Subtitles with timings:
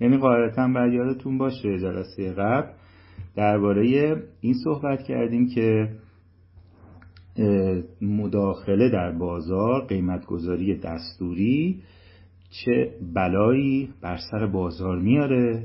[0.00, 2.68] یعنی قاعدتا بعد یادتون باشه جلسه قبل
[3.36, 5.88] درباره این صحبت کردیم که
[8.02, 11.82] مداخله در بازار قیمتگذاری دستوری
[12.50, 15.64] چه بلایی بر سر بازار میاره.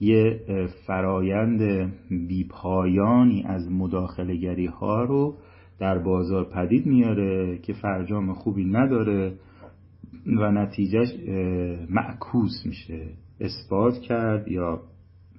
[0.00, 0.40] یه
[0.86, 1.92] فرایند
[2.28, 5.36] بیپایانی از مداخله گری ها رو
[5.78, 9.32] در بازار پدید میاره که فرجام خوبی نداره
[10.26, 11.08] و نتیجهش
[11.90, 13.06] معکوس میشه.
[13.40, 14.80] اثبات کرد یا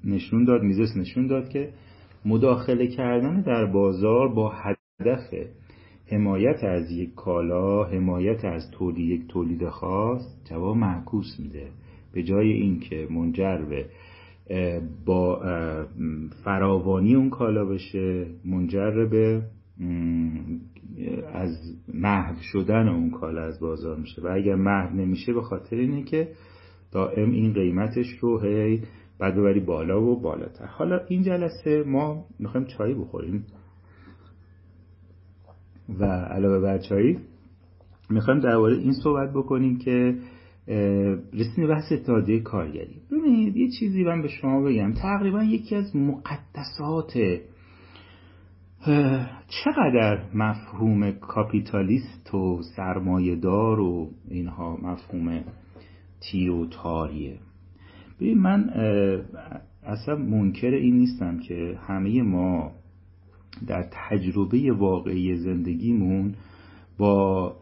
[0.04, 1.70] نشون داد میزس نشون داد که
[2.26, 5.34] مداخله کردن در بازار با هدف
[6.12, 11.68] حمایت از یک کالا حمایت از تولید یک تولید خاص جواب معکوس میده.
[12.14, 13.86] به جای اینکه منجر به
[15.06, 15.42] با
[16.44, 19.42] فراوانی اون کالا بشه منجر به
[21.34, 24.22] از محو شدن اون کالا از بازار میشه.
[24.22, 26.28] و اگر محو نمیشه به خاطر اینه که
[26.92, 28.82] دائم این قیمتش رو هی
[29.20, 30.66] بعد ببری بالا و بالاتر.
[30.66, 33.46] حالا این جلسه ما می‌خوایم چای بخوریم.
[36.00, 37.20] و علاوه بر چایی
[38.10, 40.16] می‌خوایم درباره این صحبت بکنیم که
[41.34, 43.02] رسیم بحث اتحادیه کارگری.
[43.12, 44.94] ببینید یه چیزی من به شما بگم.
[44.94, 47.14] تقریبا یکی از مقدسات
[49.48, 55.44] چقدر مفهوم کاپیتالیست و سرمایهدار و اینها مفهوم
[56.22, 57.38] تیر و تاریه.
[58.20, 58.70] ببین من
[59.84, 62.72] اصلا منکر این نیستم که همه ما
[63.68, 66.36] در تجربه واقعی زندگیمون
[66.98, 67.56] با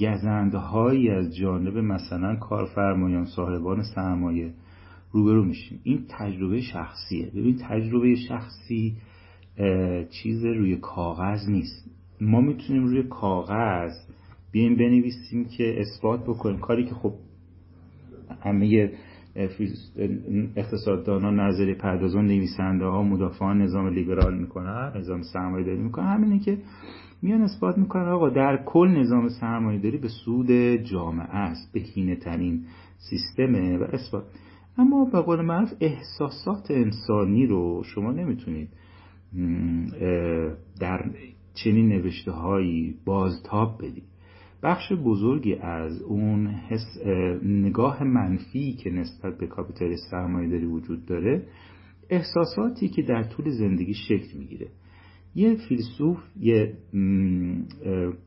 [0.00, 4.52] گزندهایی از جانب مثلا کارفرمایان صاحبان سرمایه
[5.12, 5.80] روبرو میشیم.
[5.82, 7.26] این تجربه شخصیه.
[7.26, 8.96] ببین تجربه شخصی
[10.10, 11.90] چیز روی کاغذ نیست.
[12.20, 13.92] ما می‌تونیم روی کاغذ
[14.52, 16.58] بیایم بنویسیم که اثبات بکنیم.
[16.58, 17.12] کاری که خب
[18.42, 18.92] همه
[20.56, 26.06] اقتصاددانان نظری پردازان نویسنده ها مدافعان نظام لیبرال می‌کنن نظام سرمایه داری می‌کنن.
[26.06, 26.58] همینه که
[27.22, 32.64] میان اثبات می‌کنن آقا در کل نظام سرمایه داری به سود جامعه است بهینه ترین
[32.98, 34.24] سیستمه و اثبات.
[34.78, 38.68] اما به قول معروف احساسات انسانی رو شما نمی‌تونید
[40.80, 41.10] در
[41.54, 44.09] چنین نوشته هایی بازتاب بدید.
[44.62, 46.98] بخش بزرگی از اون حس
[47.42, 51.46] نگاه منفی که نسبت به کاپیتال سرمایه داری وجود داره
[52.10, 54.68] احساساتی که در طول زندگی شکل می‌گیره.
[55.34, 56.74] یه فیلسوف یه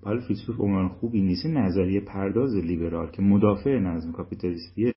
[0.03, 4.93] حالا فیلسوف عمران خوبی نیست نظریه پرداز لیبرال که مدافع نظم کاپیتالیستیه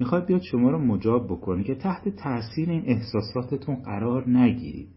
[0.00, 4.88] می‌خواد بیاد شما رو مجاب بکنه که تحت تاثیر این احساساتتون قرار نگیرید.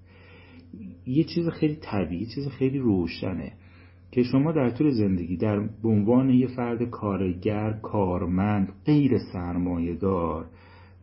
[1.06, 3.54] یه چیز خیلی طبیعی چیز خیلی روشنه.
[4.12, 10.46] که شما در طول زندگی در عنوان یه فرد کارگر کارمند غیر سرمایه دار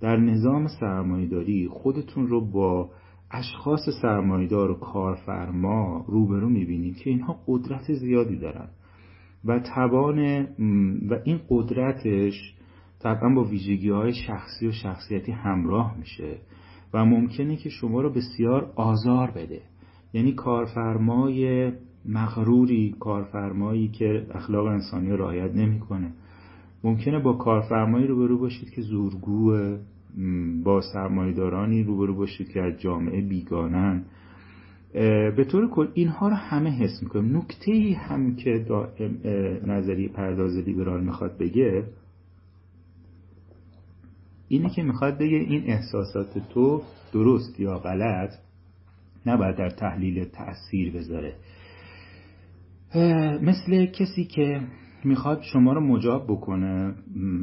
[0.01, 2.91] در نظام سرمایهداری خودتون رو با
[3.31, 8.69] اشخاص سرمایهدار و کارفرما روبرو می‌بینید که اینها قدرت زیادی دارن.
[9.45, 10.19] و توان
[11.11, 12.55] و این قدرتش
[13.01, 16.39] طبعا با ویژگی های شخصی و شخصیتی همراه میشه
[16.95, 19.61] و ممکنه که شما رو بسیار آزار بده.
[20.13, 21.73] یعنی کارفرمای
[22.09, 26.13] مغروری کارفرمایی که اخلاق انسانی رعایت نمی‌کنه.
[26.85, 29.77] ممکنه با کارفرمایی روبرو باشید که زورگو
[30.65, 34.05] با سرمایدارانی روبرو باشید که از جامعه بیگانن.
[35.37, 37.37] به طور کل اینها رو همه حس می‌کنیم.
[37.37, 38.67] نکته ای هم که
[39.67, 41.85] نظریه پرداز لیبرال می‌خواد بگه
[44.49, 48.31] اینه که می‌خواد بگه این احساسات تو درست یا غلط
[49.27, 51.35] نباید در تحلیل تأثیر بذاره.
[53.43, 54.61] مثل کسی که
[55.05, 56.95] می‌خواد شما رو مجاب بکنه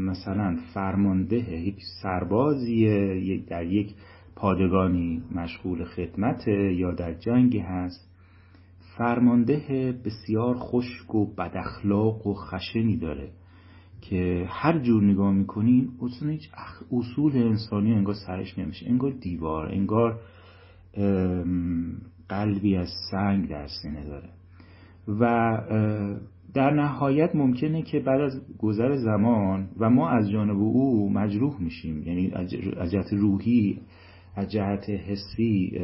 [0.08, 3.94] مثلا فرمانده یک سربازیه در یک
[4.36, 8.10] پادگانی مشغول خدمته یا در جنگی هست.
[8.98, 13.30] فرمانده بسیار خشک و بداخلاق و خشنی داره
[14.02, 16.50] که هر جور نگاه می‌کنین اصلا هیچ
[16.92, 18.90] اصول انسانی انگار سرش نمیشه.
[18.90, 20.20] انگار دیوار انگار
[22.30, 24.30] قلبی از سنگ در سینه داره.
[25.08, 25.52] و
[26.54, 32.04] در نهایت ممکنه که بعد از گذر زمان و ما از جانب او مجروح میشیم.
[32.04, 32.32] یعنی
[32.78, 33.80] از جهت روحی
[34.36, 35.80] از جهت حسی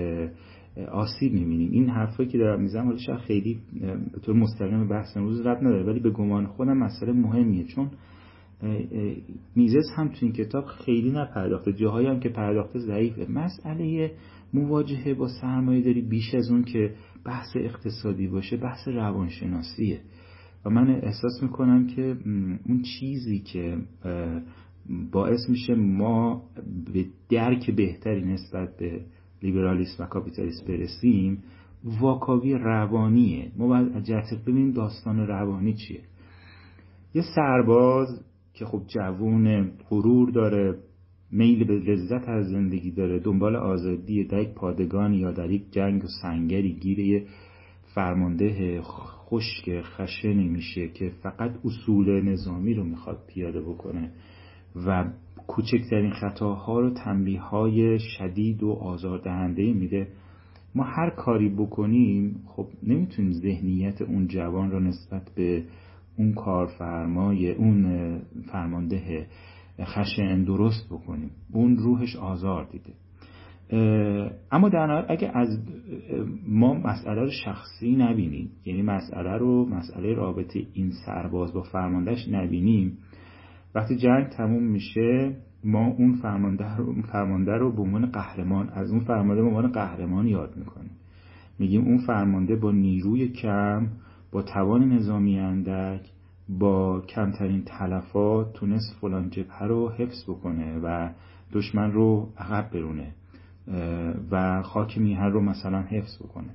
[0.92, 1.72] آسیب می‌بینیم.
[1.72, 3.60] این حرفایی که دارم می‌زنم حالا شاید خیلی
[4.14, 7.64] به طور مستقیم بحث امروز رد نداره ولی به گمان خودم مسئله مهمیه.
[7.64, 7.92] چون
[9.56, 11.74] میزس هم تو این کتاب خیلی نپرداخته.
[11.74, 13.32] جاهایی هم که پرداخته ضعیفه.
[13.32, 14.12] مسئله
[14.54, 16.92] مواجهه با سرمایه داری بیش از اون که
[17.26, 20.02] بحث اقتصادی باشه بحث روانشناسیه.
[20.66, 22.18] و من احساس می‌کنم که
[22.66, 23.78] اون چیزی که
[25.12, 26.44] باعث میشه ما
[26.94, 29.02] به درک بهتری نسبت به
[29.44, 31.44] لیبرالیسم و کاپیتالیسم برسیم
[32.02, 33.52] واکاوی روانیه.
[33.58, 36.02] ما باید جهت ببینیم داستان روانی چیه.
[37.14, 40.80] یه سرباز که خب جوون غرور داره
[41.32, 43.20] میل به لذت از زندگی داره.
[43.20, 46.74] دنبال آزادی در یک پادگان یا در یک جنگ و سنگری.
[46.74, 47.24] گیر یه
[47.96, 54.12] فرمانده خشک خشنی میشه که فقط اصول نظامی رو می‌خواد پیاده بکنه
[54.86, 55.06] و
[55.48, 60.08] کوچکترین خطاها رو تنبیه های شدید و آزاردهنده میده.
[60.76, 65.64] ما هر کاری بکنیم خب نمی‌تونیم ذهنیت اون جوان رو نسبت به
[66.18, 68.22] اون کارفرمای اون
[68.52, 69.28] فرمانده
[69.86, 71.32] خشن درست بکنیم.
[71.52, 72.94] اون روحش آزار دیده.
[74.52, 75.60] اما در نهایت اگه از
[76.48, 82.98] ما مسئله رو شخصی نبینیم یعنی مسئله رو مسئله رابطه این سرباز با فرماندهش نبینیم
[83.76, 89.00] وقتی جنگ تموم میشه ما اون فرمانده رو, فرمانده رو به عنوان قهرمان از اون
[89.00, 90.92] فرمانده به عنوان قهرمان یاد می‌کنیم.
[91.60, 93.88] میگیم اون فرمانده با نیروی کم
[94.32, 96.02] با توان نظامی اندک
[96.50, 101.10] با کمترین تلفات تونست فلان جبهه رو حفظ بکنه و
[101.54, 103.14] دشمن رو عقب برونه
[104.32, 106.50] و خاک میهن رو مثلا حفظ بکنه.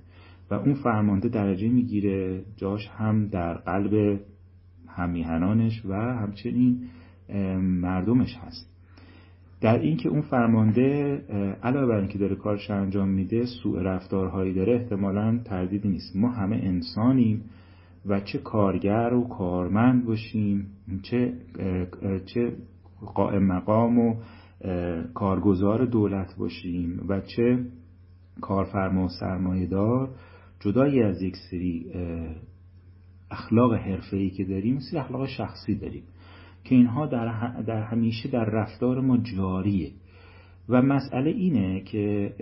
[0.50, 4.20] و اون فرمانده درجه می‌گیره جاش هم در قلب
[4.88, 6.81] همیهنانش و همچنین
[7.61, 8.70] مردمش هست.
[9.61, 11.17] در اینکه اون فرمانده
[11.62, 16.17] علاوه بر اینکه داره کارش انجام میده سوء رفتارهایی داره احتمالا تردیدی نیست.
[16.17, 17.44] ما همه انسانیم.
[18.06, 20.67] و چه کارگر و کارمند باشیم
[21.03, 21.33] چه
[22.27, 22.56] چه
[23.15, 24.15] قائم مقام و
[25.15, 27.59] کارگزار دولت باشیم و چه
[28.41, 30.11] کارفرما و سرمایه دار
[30.61, 31.87] جدایی از یک سری
[33.31, 36.03] اخلاق حرفه‌ای که داریم سری اخلاق شخصی داریم
[36.65, 37.07] که اینها
[37.67, 39.93] در همیشه در رفتار ما جاریه.
[40.69, 42.34] و مسئله اینه که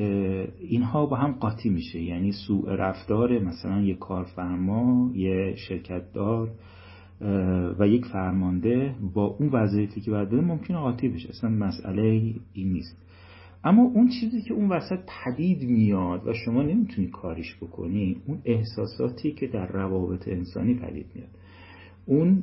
[0.60, 2.02] اینها با هم قاطی میشه.
[2.02, 6.50] یعنی سوء رفتار مثلا یک کارفرما یه شرکتدار
[7.78, 11.28] و یک فرمانده با اون وظیفه که باید بده ممکنه قاطی بشه.
[11.28, 12.02] اصلا مسئله
[12.52, 13.02] این نیست.
[13.64, 19.32] اما اون چیزی که اون وسط پدید میاد و شما نمی‌تونی کاریش بکنی اون احساساتی
[19.32, 21.28] که در روابط انسانی پدید میاد.
[22.06, 22.42] اون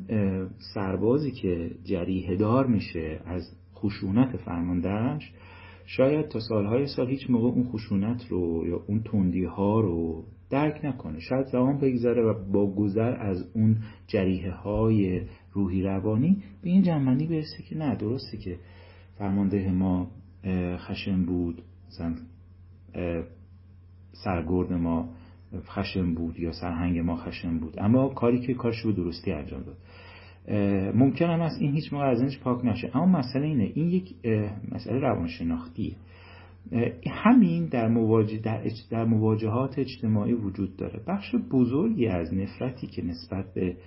[0.73, 5.31] سربازی که جریه دار میشه از خشونت فرماندهش
[5.97, 10.85] شاید تا سالهای سال هیچ موقع اون خشونت رو یا اون تندی ها رو درک
[10.85, 11.19] نکنه.
[11.19, 13.77] شاید زمان بگذره و با گذر از اون
[14.07, 15.21] جریه های
[15.51, 18.59] روحی روانی به این جنبندی برسه که نه درسته که
[19.17, 20.11] فرمانده ما
[20.77, 22.15] خشن بود مثلا
[24.11, 25.09] سرگرد ما
[25.55, 27.79] خشن بود یا سرهنگ ما خشن بود.
[27.79, 29.77] اما کاری که کارش رو درستی انجام داد.
[30.95, 32.91] ممکن هم است این هیچ موقع از پاک نشه.
[32.93, 34.15] اما مسئله اینه این یک
[34.71, 35.95] مسئله روانشناختیه
[37.11, 41.01] همین در, مواجه در, در مواجهات اجتماعی وجود داره.
[41.07, 43.77] بخش بزرگی از نفرتی که نسبت به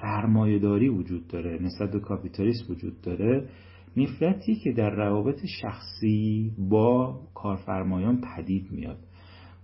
[0.00, 3.48] سرمایهداری وجود داره نسبت به کاپیتالیسم وجود داره
[3.96, 8.98] نفرتی که در روابط شخصی با کارفرمایان پدید میاد.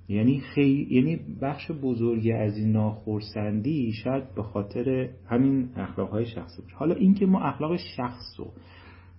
[0.09, 0.87] یعنی خی...
[0.91, 6.77] یعنی بخش بزرگی از این ناخرسندی شاید به خاطر همین اخلاقهای شخصی باشه.
[6.77, 8.47] حالا اینکه ما اخلاق شخص رو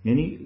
[0.04, 0.38] یعنی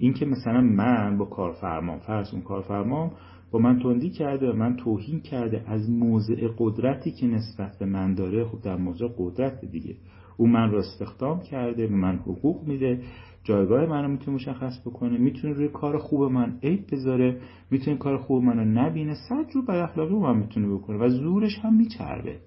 [0.00, 3.10] اینکه مثلا من با کارفرمام فرض اون کارفرمام
[3.50, 8.14] با من تندی کرده و من توهین کرده از موضع قدرتی که نسبت به من
[8.14, 9.94] داره خب در موضع قدرت دیگه.
[10.36, 13.02] او من رو استخدام کرده من حقوق میده.
[13.44, 18.44] جایگاه منو می‌تونه مشخص بکنه می‌تونه روی کار خوب من عیب بذاره می‌تونه کار خوب
[18.44, 22.38] منو نبینه صد رو بد اخلاقی من می‌تونه بکنه و زورش هم میچربه.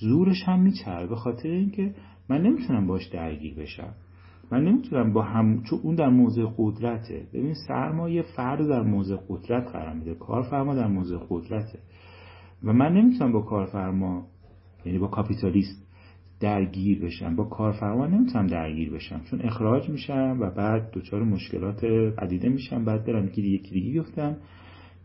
[0.00, 1.94] زورش هم میچربه به خاطر اینکه
[2.28, 3.94] من نمی‌تونم باش درگیر بشم.
[4.50, 7.26] من نمی‌تونم با هم چون اون در موضع قدرته.
[7.32, 10.14] ببین سرمایه فرد در موضع قدرت قرار میده.
[10.14, 11.78] کارفرما در موضع قدرته.
[12.64, 14.26] و من نمی‌تونم با کارفرما
[14.84, 15.81] یعنی با کاپیتالیست
[16.42, 17.36] درگیر بشم.
[17.36, 21.84] با کارفرما نمی‌تونم درگیر بشم چون اخراج میشم و بعد دچار مشکلات
[22.18, 22.84] عدیده میشم.
[22.84, 24.36] بعد برم یکی دیگه دیگه بیفتم.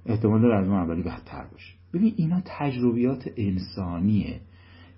[0.06, 1.74] احتمال داره از اون اولی بدتر باشه.
[1.94, 4.40] ببین اینا تجربیات انسانیه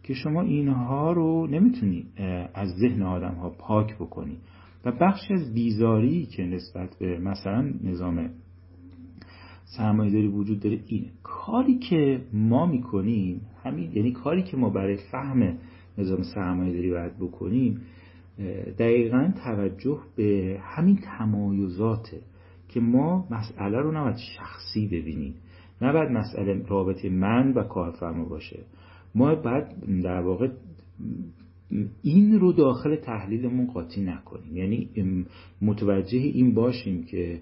[0.04, 2.06] که شما اینها رو نمی‌تونی
[2.54, 4.38] از ذهن آدم ها پاک بکنی.
[4.86, 8.30] و بخش از بیزاری که نسبت به مثلا نظام
[9.78, 11.08] سرمایه داری وجود داره اینه.
[11.24, 15.58] کاری که ما می‌کنیم همین یعنی کاری که ما برای فهم
[16.00, 17.82] نظام سرمایه داری باید بکنیم
[18.80, 22.22] دقیقا توجه به همین تمایزاته
[22.70, 25.36] که ما مسئله رو نباید شخصی ببینیم
[25.82, 28.60] نباید مسئله رابطه من و کارفرما باشه.
[29.16, 29.66] ما باید
[30.04, 30.50] در واقع
[32.02, 34.58] این رو داخل تحلیلمون قاطی نکنیم.
[34.58, 34.90] یعنی
[35.62, 37.40] متوجه این باشیم که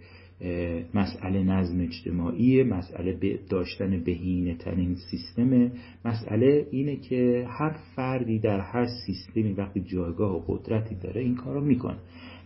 [0.94, 5.72] مسئله نظم اجتماعی مسئله داشتن بهینه ترین سیستم.
[6.06, 11.54] مسئله اینه که هر فردی در هر سیستمی وقتی جایگاه و قدرتی داره این کار
[11.54, 11.98] رو می‌کنه.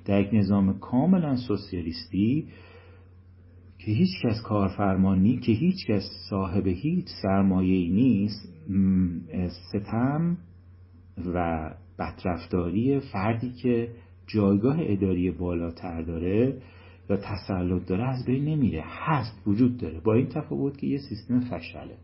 [0.05, 2.47] در یک نظام کاملا سوسیالیستی
[3.79, 8.53] که هیچ کس کارفرمانی که هیچ کس صاحب هیچ سرمایه نیست
[9.69, 10.37] ستم
[11.33, 11.69] و
[11.99, 13.87] بدرفتاری فردی که
[14.27, 16.61] جایگاه اداری بالاتر داره
[17.11, 18.83] یا تسلط داره از بین نمیره.
[18.87, 19.99] هست وجود داره.
[19.99, 21.97] با این تفاوت که یه سیستم فشله.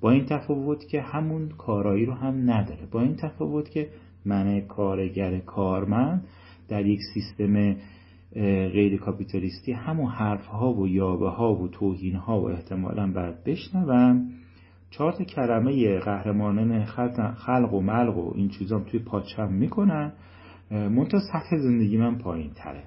[0.00, 2.86] با این تفاوت که همون کارایی رو هم نداره.
[2.90, 3.88] با این تفاوت که
[4.24, 6.24] من کارگر کارمند
[6.68, 7.76] در یک سیستم
[8.72, 14.28] غیر کاپیتالیستی همون حرف ها و یابه ها و توهین ها و احتمالا باید بشنوم.
[14.90, 16.84] چهار تا کلمه قهرمانان
[17.34, 20.12] خلق و ملق و این چیزام توی پاچم می‌کنن.
[20.70, 22.82] منتها سطح زندگی من پایین تره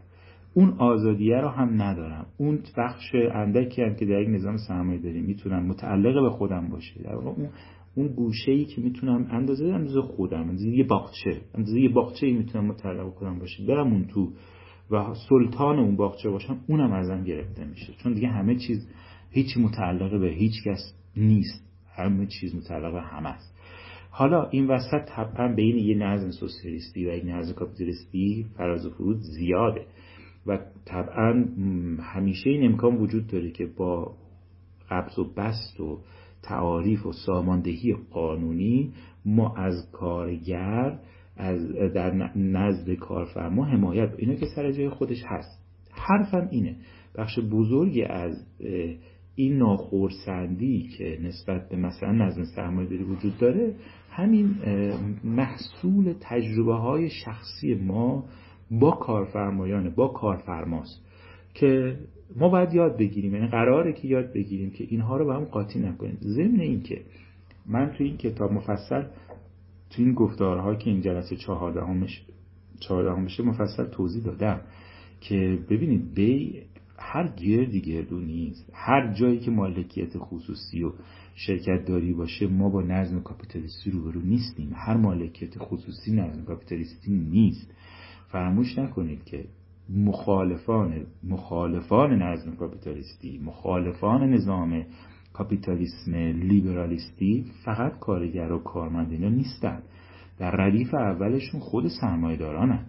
[0.53, 2.25] اون آزادیه رو هم ندارم.
[2.37, 7.03] اون بخش اندکی هم که در یک نظام سرمایه داریم می‌تونم متعلق به خودم باشه.
[7.03, 7.49] در واقع اون
[7.95, 12.33] اون گوشه ای که می‌تونم اندازه اندازه خودم اندازه یه باغچه اندازه یه باغچه ای
[12.33, 14.31] می‌تونم متعلق به خودم باشه برم اون تو
[14.91, 17.93] و سلطان اون باغچه باشم اونم ازم گرفته میشه.
[18.03, 18.87] چون دیگه همه چیز
[19.31, 21.63] هیچ متعلق به هیچ کس نیست.
[21.95, 23.53] همه چیز متعلق به همه است.
[24.09, 29.17] حالا این وسط طبعا بین یه نظم سوسیالیستی و یک نظم کاپیتالیستی فراز و فرود
[29.17, 29.85] زیاده.
[30.47, 31.45] و طبعا
[31.99, 34.15] همیشه این امکان وجود داره که با
[34.89, 35.99] قبض و بست و
[36.43, 38.93] تعاریف و ساماندهی قانونی
[39.25, 40.99] ما از کارگر
[41.37, 45.59] از در نزد کارفرما حمایت اینا که سر جای خودش هست.
[45.91, 46.75] حرفم اینه.
[47.15, 48.45] بخش بزرگی از
[49.35, 53.75] این ناخورسندی که نسبت به مثلا نظم سرمایه‌داری وجود داره
[54.09, 54.55] همین
[55.23, 58.25] محصول تجربه های شخصی ما
[58.79, 61.01] با کارفرمایانه با کارفرماست
[61.53, 61.99] که
[62.35, 63.35] ما باید یاد بگیریم.
[63.35, 66.17] یعنی قراره که یاد بگیریم که اینها رو به هم قاطی نکنیم.
[66.21, 67.01] ضمن اینکه
[67.65, 69.03] من تو این کتاب مفصل
[69.89, 72.25] تو این گفتارها که این جلسه چهاردهمش
[72.79, 74.61] چهاردهمشه مفصل توضیح دادم
[75.21, 76.61] که ببینید بی
[76.97, 78.69] هر گردی گردو نیست.
[78.73, 80.91] هر جایی که مالکیت خصوصی و
[81.35, 84.71] شرکت داری باشه ما با نظم کاپیتالیستی روبرو نیستیم.
[84.75, 87.71] هر مالکیت خصوصی نظم کاپیتالیستی نیست.
[88.33, 89.45] فراموش نکنید که
[89.89, 94.85] مخالفان مخالفان نظم کاپیتالیستی مخالفان نظام
[95.33, 99.83] کاپیتالیسم لیبرالیستی فقط کارگر و کارمند اینا نیستن.
[100.39, 102.85] در ردیف اولشون خود سرمایه دارانن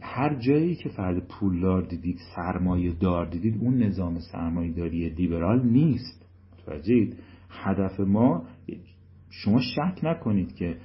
[0.00, 6.26] هر جایی که فرد پولدار دیدید سرمایه دار دیدید اون نظام سرمایه داری لیبرال نیست.
[6.52, 7.16] متوجهید؟
[7.50, 8.44] هدف ما
[9.30, 10.76] شما شک نکنید که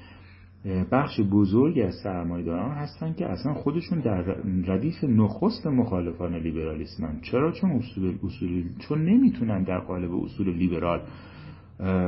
[0.92, 4.22] بخش بزرگی از سرمایه‌داران هستن که اصلا خودشون در
[4.66, 11.02] ردیف نخست مخالفان لیبرالیسمن چرا؟ چون اصول اصول چون نمی‌تونن در قالب اصول لیبرال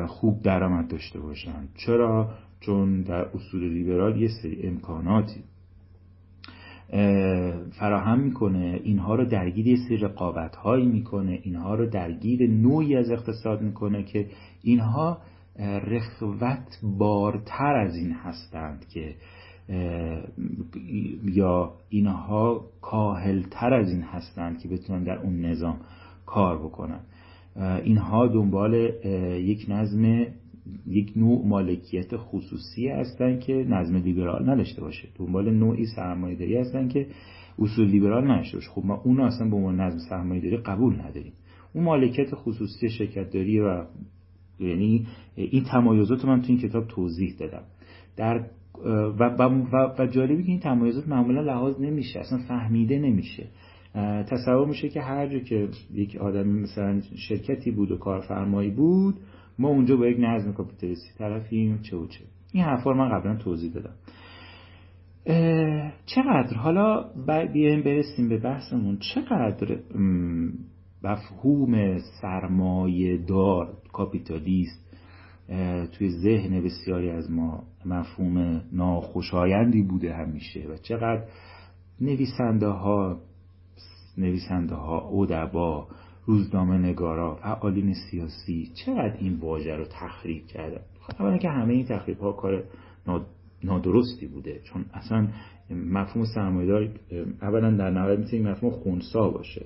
[0.08, 1.68] خوب درآمد داشته باشن.
[1.86, 5.44] چرا؟ چون در اصول لیبرال یه سری امکاناتی.
[7.80, 13.12] فراهم می‌کنه اینها رو درگیر یه سری رقابت هایی می‌کنه اینها رو درگیر نوعی از
[13.12, 14.28] اقتصاد می‌کنه که
[14.64, 15.18] اینها
[15.60, 19.16] رخوت بارتر از این هستند که
[21.24, 25.80] یا اینها کاهلتر از این هستند که بتونن در اون نظام
[26.26, 27.00] کار بکنن.
[27.84, 28.74] اینها دنبال
[29.44, 30.26] یک نظم
[30.88, 35.08] یک نوع مالکیت خصوصی هستن که نظم لیبرال نداشته باشه.
[35.16, 37.08] دنبال نوعی سرمایه‌داری هستن که
[37.60, 38.70] اصول لیبرال نداشته باشه.
[38.70, 41.34] خب ما اون اصلا به عنوان نظم سرمایه‌داری قبول نداریم.
[41.74, 43.86] اون مالکیت خصوصی شرکت داری و
[44.60, 47.64] یعنی این تمایزات من تو این کتاب توضیح دادم.
[48.18, 48.46] در
[49.20, 53.48] و, و, و جالبی که این تمایزات معمولا لحاظ نمیشه اصلا فهمیده نمیشه.
[54.28, 59.16] تصور میشه که هر جا که یک آدم مثلا شرکتی بود و کارفرمایی بود
[59.60, 62.20] ما اونجا با یک نظم کاپیتالیستی طرفیم چه و چه.
[62.54, 63.94] این حرفا من قبلا توضیح دادم.
[66.06, 67.06] چقدر؟ حالا
[67.54, 68.98] بیایم برسیم به بحثمون.
[69.14, 69.78] چقدر
[71.06, 74.86] مفهوم سرمایه دار کاپیتالیست
[75.92, 81.24] توی ذهن بسیاری از ما مفهوم ناخوشایندی بوده همیشه و چقدر
[82.02, 83.20] نویسنده ها
[84.18, 85.88] نویسنده ها ادبا
[86.26, 90.82] روزنامه نگارا فعالین سیاسی چقدر این واژه رو تخریب کردن؟
[91.20, 92.64] اولا که همه این تخریب ها کار
[93.64, 95.28] نادرستی بوده چون اصلا
[95.70, 96.90] مفهوم سرمایه‌دار
[97.42, 99.66] اولا در نهایت می‌تونه مفهوم خونسا باشه.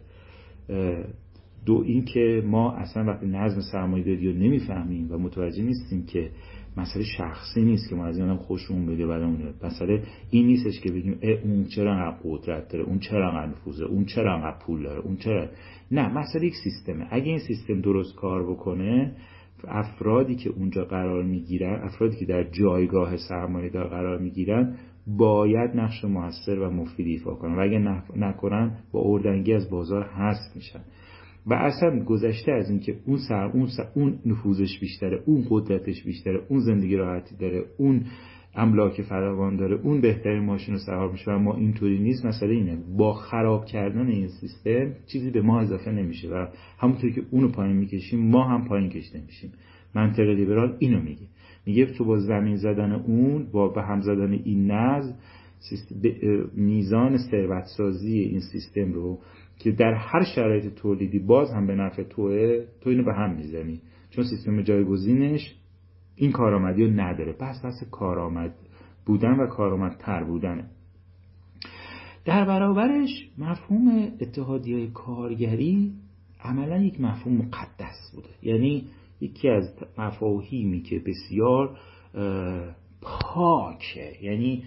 [1.65, 6.29] دو این که ما اصلا وقتی نظم سرمایه‌داری رو نمی‌فهمیم و متوجه نیستیم که
[6.77, 9.53] مسئله شخصی نیست که ما از اینم خوشمون بده بعد اونه.
[9.63, 14.05] مسئله این نیستش که بگیم اون چرا انقدر قدرت داره اون چرا انقدر نفوذه اون
[14.05, 15.47] چرا انقدر پول داره اون چرا
[15.91, 17.07] نه مسئله یک سیستمه.
[17.09, 19.15] اگه این سیستم درست کار بکنه
[19.67, 24.75] افرادی که اونجا قرار می‌گیرن افرادی که در جایگاه سرمایه دار قرار می‌گیرن
[25.07, 27.55] باید نقش موثر و مفیدی ایفا کنن.
[27.55, 30.79] و اگه نکنن با اردنگی از بازار هست میشن.
[31.45, 36.41] و اصلا گذشته از اینکه اون سر اون سر اون نفوذش بیشتره اون قدرتش بیشتره
[36.49, 38.05] اون زندگی راحتی داره اون
[38.55, 42.25] املاک فراوان داره اون بهترین ماشین رو سوار میشه و ما اینطوری نیست.
[42.25, 46.47] مسئله اینه با خراب کردن این سیستم چیزی به ما اضافه نمیشه و
[46.79, 49.51] همونطوری که اونو پایین می‌کشیم ما هم پایین کشته میشیم.
[49.95, 51.27] منطق لیبرال اینو میگه.
[51.65, 55.15] میگه تو با زمین زدن اون با به هم زدن این نظم
[56.55, 59.19] میزان ثروتسازی این سیستم رو
[59.59, 63.81] که در هر شرایط تولیدی باز هم به نفع توه تو اینو به هم می‌زنی.
[64.09, 65.55] چون سیستم جایگزینش
[66.15, 67.33] این کارآمدی رو نداره.
[67.33, 68.55] پس پس کارآمد
[69.05, 70.65] بودن و کارآمدتر بودنه.
[72.25, 75.93] در برابرش مفهوم اتحادیه کارگری
[76.43, 78.29] عملا یک مفهوم مقدس بوده.
[78.43, 78.85] یعنی
[79.21, 81.77] یکی از مفاهیمی که بسیار
[83.01, 84.11] پاکه.
[84.21, 84.63] یعنی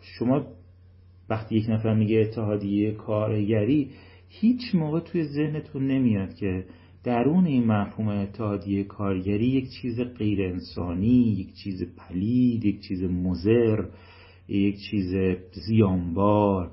[0.00, 0.44] شما
[1.30, 3.90] وقتی یک نفر میگه اتحادیه کارگری
[4.28, 6.64] هیچ موقع توی ذهنتون نمیاد که
[7.04, 13.84] درون این مفهوم اتحادیه کارگری یک چیز غیر انسانی یک چیز پلید یک چیز مزر
[14.48, 15.14] یک چیز
[15.52, 16.70] زیانبار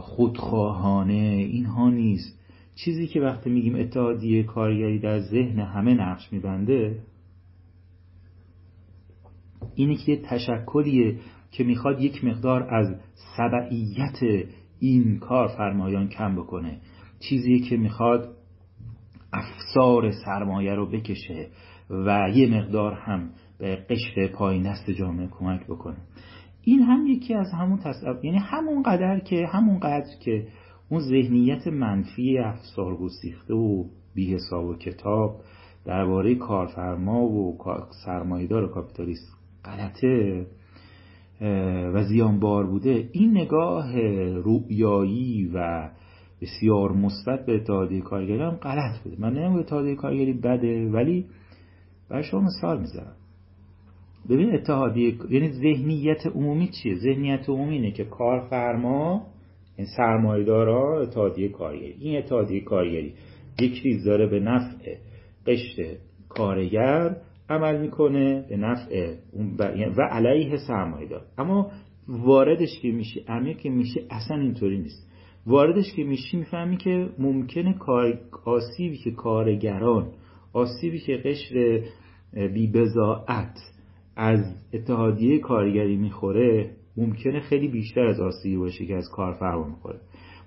[0.00, 2.40] خودخواهانه اینها نیست.
[2.74, 6.98] چیزی که وقتی میگیم اتحادیه کارگری در ذهن همه نقش میبنده
[9.74, 11.18] اینه که یه تشکلیه
[11.50, 12.96] که می‌خواد یک مقدار از
[13.36, 14.46] سبعیت
[14.80, 16.78] این کار فرمایان کم بکنه.
[17.28, 18.36] چیزی که می‌خواد
[19.32, 21.48] افسار سرمایه رو بکشه
[21.90, 25.96] و یه مقدار هم به قشر پایین دست جامعه کمک بکنه.
[26.62, 30.46] این هم یکی از همون تصور یعنی همون قدر که همون قدر که
[30.88, 35.40] اون ذهنیت منفی افسار گسیخته و بی حساب و کتاب
[35.84, 37.58] درباره کارفرما و
[38.04, 40.46] سرمایه‌دار کاپیتالیست غلطه.
[41.94, 43.08] و زیانبار بوده.
[43.12, 44.00] این نگاه
[44.30, 45.88] رویایی و
[46.40, 49.16] بسیار مثبت به اتحادیه کارگری هم غلط بوده.
[49.18, 51.26] من نمیگم اتحادیه کارگری بده ولی
[52.08, 53.16] برای شما مثال می‌زنم.
[54.30, 59.26] ببین اتحادیه یعنی ذهنیت عمومی چیه؟ ذهنیت عمومی اینه که کارفرما
[59.76, 61.94] این سرمایه‌دارا اتحادیه کارگری.
[62.00, 63.14] این اتحادیه کارگری
[63.60, 64.96] یک ریز داره به نفع
[65.46, 65.96] قشر
[66.28, 67.16] کارگر
[67.50, 69.14] عمل می‌کنه به نفع
[69.98, 71.70] و علیه سرمایه‌دار اما
[72.08, 75.10] واردش که میشه عمیق که میشه اصلا اینطوری نیست.
[75.46, 80.12] واردش که میشی می‌فهمی که ممکنه کار آسیبی که کارگران
[80.52, 81.82] آسیبی که قشر
[82.54, 83.58] بیبزاعت
[84.16, 84.40] از
[84.72, 90.00] اتحادیه کارگری می‌خوره ممکنه خیلی بیشتر از آسیبی باشه که از کارفرما می‌خوره.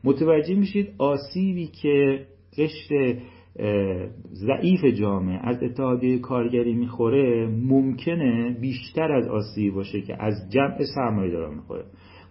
[0.04, 2.26] متوجه میشید آسیبی که
[2.58, 3.18] قشر
[4.34, 11.32] ضعیف جامعه از اتحادیه کارگری می‌خوره ممکنه بیشتر از آسیبی باشه که از جمع سرمایه
[11.32, 11.86] دارا می‌خوره.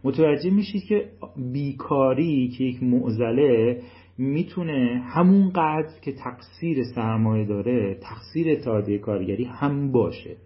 [0.04, 1.04] متوجه میشید که
[1.52, 3.80] بیکاری که یک معزله
[4.18, 10.36] می‌تونه همون قدر که تقصیر سرمایه داره تقصیر اتحادیه کارگری هم باشه.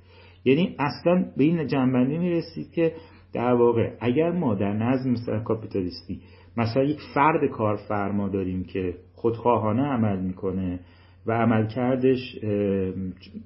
[0.45, 2.93] یعنی اصلا به این جنبندی می‌رسید که
[3.33, 6.21] در واقع اگر ما در نظم کاپیتالیستی
[6.57, 10.81] مثلا یک فرد کارفرما داریم که خودخواهانه عمل می‌کنه
[11.27, 12.39] و عملکردش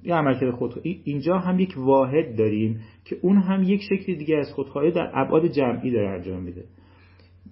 [0.03, 4.51] یا عملکرد خود اینجا هم یک واحد داریم که اون هم یک شکل دیگه از
[4.53, 6.63] خودخواهی در ابعاد جمعی داره انجام میده.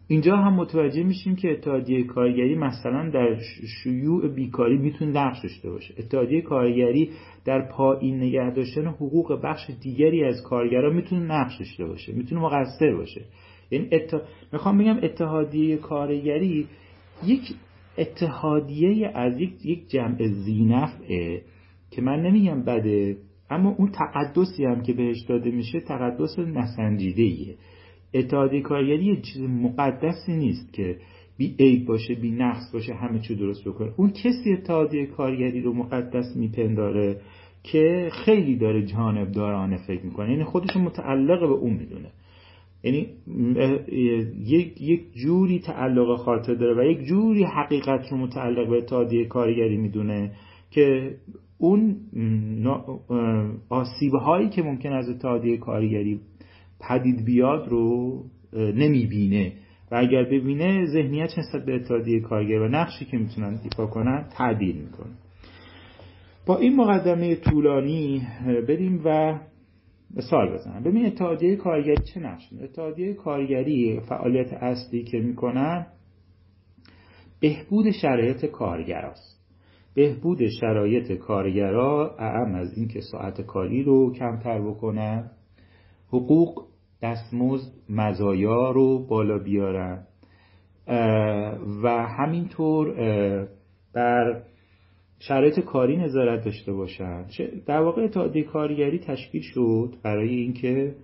[0.07, 3.37] اینجا هم متوجه میشیم که اتحادیه کارگری مثلا در
[3.83, 5.93] شیوع بیکاری می‌تونه نقش داشته باشه.
[5.97, 7.09] اتحادیه کارگری
[7.45, 12.95] در پایین نگه داشتن حقوق بخش دیگری از کارگران می‌تونه نقش داشته باشه می‌تونه مقصر
[12.95, 13.21] باشه.
[13.71, 14.21] یعنی ات...
[14.53, 16.67] می‌خوام بگم اتحادیه کارگری
[17.25, 17.41] یک
[17.97, 21.41] اتحادیه از یک, یک جمع زینفعه
[21.91, 23.17] که من نمیگم بده
[23.49, 27.55] اما اون تقدسی هم که بهش داده میشه تقدس نسنجیده ایه
[28.13, 30.97] اتحادیه کارگری یه چیز مقدسی نیست که
[31.37, 33.91] بی عیب باشه بی نقص باشه همه چی درست بکنه.
[33.97, 37.21] اون کسی اتحادیه کارگری رو مقدس میپنداره
[37.63, 40.31] که خیلی داره جانبدارانه فکر می‌کنه.
[40.31, 42.11] یعنی خودش متعلق به اون می‌دونه.
[42.83, 43.07] یعنی
[44.45, 49.77] یک یک جوری تعلق خاطر داره و یک جوری حقیقت رو متعلق به اتحادیه کارگری
[49.77, 50.31] می‌دونه
[50.71, 51.15] که
[51.57, 51.95] اون
[53.69, 56.19] آسیب هایی که ممکن از اتحادیه کارگری
[56.89, 59.53] پدید بیاد رو نمی‌بینه.
[59.91, 64.75] و اگر ببینه ذهنیت نسبت به اتحادیه کارگر و نقشی که می‌تونن ایفا کنن تعدیل
[64.75, 65.13] می‌کنه.
[66.45, 68.21] با این مقدمه طولانی
[68.67, 69.39] بریم و
[70.15, 70.83] مثال بزنم.
[70.83, 75.87] ببین اتحادیه کارگری چه نقش اتحادیه کارگری فعالیت اصلی که می‌کنن
[77.39, 79.39] بهبود شرایط کارگراست.
[79.95, 85.31] بهبود شرایط کارگرا اعم از اینکه ساعت کاری رو کمتر بکنن
[86.07, 86.65] حقوق
[87.01, 90.07] دستمزد مزایا رو بالا بیارن
[91.83, 92.93] و همینطور
[93.93, 94.43] بر
[95.19, 97.25] شرایط کاری نظارت داشته باشن.
[97.65, 100.95] در واقع اتحادیه کارگری تشکیل شد برای اینکه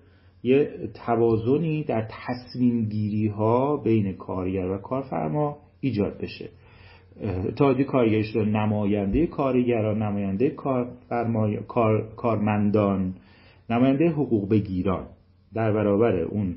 [0.43, 0.69] یه
[1.05, 6.49] توازنی در تصمیم گیری ها بین کارگر و کارفرما ایجاد بشه.
[7.47, 10.49] اتحادیه کارگری شده نماینده کارگران نماینده
[11.67, 13.13] کار، کارمندان
[13.69, 15.07] نماینده حقوق بگیران.
[15.53, 16.55] در برابر اون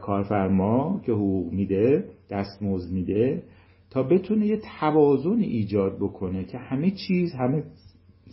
[0.00, 3.42] کارفرما که حقوق میده دستمزد میده
[3.90, 7.62] تا بتونه یه توازن ایجاد بکنه که همه چیز همه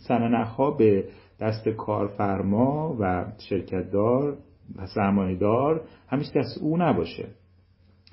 [0.08, 1.04] سننخ به
[1.40, 4.38] دست کارفرما و شرکتدار
[4.76, 7.28] و سرمایه دار همیشه دست او نباشه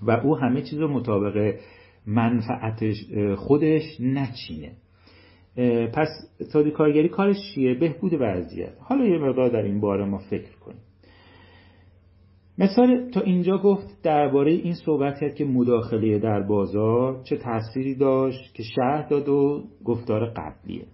[0.02, 1.56] و او همه چیز رو مطابق
[2.08, 2.84] منفعت
[3.36, 4.72] خودش نچینه.
[5.94, 6.08] پس
[6.42, 8.74] اتحادی کارگری کارش چیه؟ بهبود وضعیت.
[8.80, 10.82] حالا یه مقدار در این باره ما فکر کنیم.
[12.58, 18.54] مثال تا اینجا گفت درباره این صحبت کرد که مداخله در بازار چه تأثیری داشت
[18.54, 20.86] که شهر داد و گفتار قبلیه.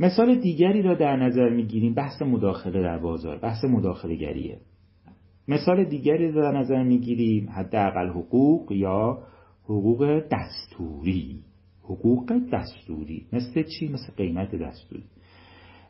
[0.00, 4.58] مثال دیگری را در نظر می‌گیریم بحث مداخله در بازار بحث مداخله گریه
[5.48, 9.18] مثال دیگری را در نظر می‌گیریم حداقل حقوق یا
[9.64, 11.40] حقوق دستوری.
[11.82, 15.04] حقوق دستوری مثل چی؟ مثل قیمت دستوری.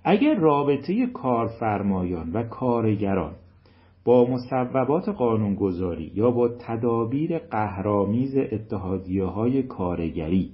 [0.05, 3.35] اگر رابطه کارفرمایان و کارگران
[4.05, 10.51] با مصوبات قانونگذاری یا با تدابیر قهرامیز اتحادیه های کارگری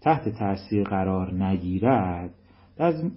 [0.00, 2.34] تحت تاثیر قرار نگیرد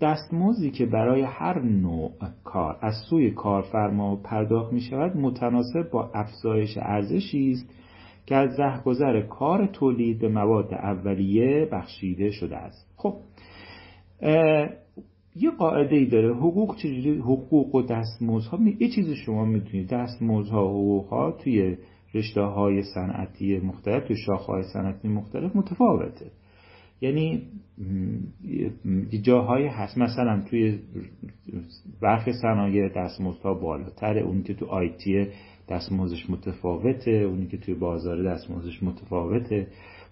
[0.01, 2.11] دستمزدی که برای هر نوع
[2.43, 7.69] کار از سوی کارفرما پرداخت می شود متناسب با افزایش ارزشی است
[8.25, 12.93] که از رهگذر کار تولید به مواد اولیه بخشیده شده است.
[12.97, 13.15] خب
[15.35, 18.59] یه قاعده ای داره حقوق چجوری حقوق و دستمزدها.
[18.79, 21.77] یه چیزی شما می‌دونید دستمزدها و حقوق ها توی
[22.13, 26.31] رشته های صنعتی مختلف توی شاخه های صنعتی مختلف متفاوته.
[27.01, 27.41] یعنی
[29.21, 29.97] جاهای هست.
[29.97, 30.79] مثلا توی
[32.01, 35.27] برخی صنایع دستمزدها بالاتره اونی که تو آیتی
[35.69, 39.67] دستمزدش متفاوته اونی که توی بازار دستمزدش متفاوته.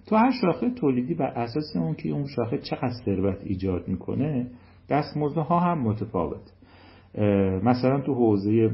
[0.08, 4.48] تو هر شاخه تولیدی بر اساس اون که اون شاخه چقدر ثروت ایجاد می‌کنه
[4.90, 6.54] ها هم متفاوت.
[7.64, 8.70] مثلا تو حوزه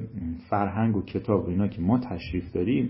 [0.50, 2.90] فرهنگ و کتاب اینا که ما تشریف داریم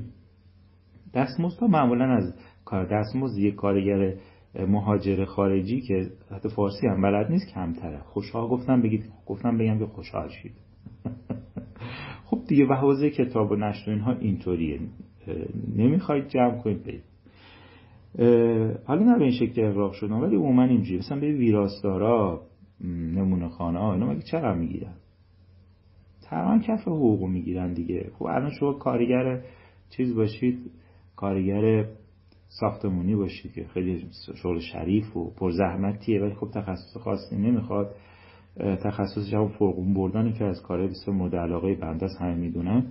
[1.61, 2.33] ها معمولا از
[2.65, 4.13] کار دستمزد یک کارگر
[4.59, 7.99] مهاجر خارجی که حتی فارسی هم بلد نیست کمتره.
[7.99, 10.51] خوشحال گفتم بگید گفتم بگم که خوشحال شید.
[12.27, 14.79] خب دیگه و حوزه کتاب و نشر اینها اینطوریه.
[15.75, 17.03] نمی‌خواید جمع کنید بید
[18.85, 22.41] حالا نه به این شکل اقراق شدن ولی عموما اینجوری مثلا به ویراستارا
[22.83, 24.93] نمونه خانه ها اینا مگه چقدر می‌گیرن؟
[26.29, 28.11] تقریبا کف حقوق می‌گیرن دیگه.
[28.19, 29.41] خب الان شما کارگر
[29.89, 30.71] چیز باشید
[31.15, 31.85] کارگر
[32.47, 34.05] ساختمونی باشید که خیلی
[34.43, 37.95] شغل شریف و پرزحمتیه ولی خب تخصص خاصی نمی‌خواد.
[38.57, 42.87] تخصصش هم فرقون بردنی که از کار بسیار مورد علاقه بنده است همه می‌دونن.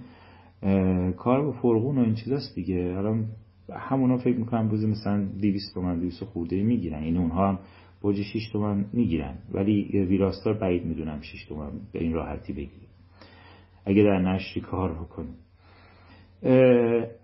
[1.16, 2.94] کار با فرقون و این چیزاست دیگه.
[2.96, 3.26] الان
[3.72, 6.94] همونا فکر می‌کنم روزی مثلا 200 تومن 200 خورده می‌گیرن.
[6.98, 7.58] این یعنی اونها هم
[8.02, 9.38] برج 6 تومن می‌گیرن.
[9.52, 12.86] ولی ویراستار بعید می‌دونم 6 تومن به این راحتی بگیره.
[13.86, 15.28] اگه در نشری کار بکنه.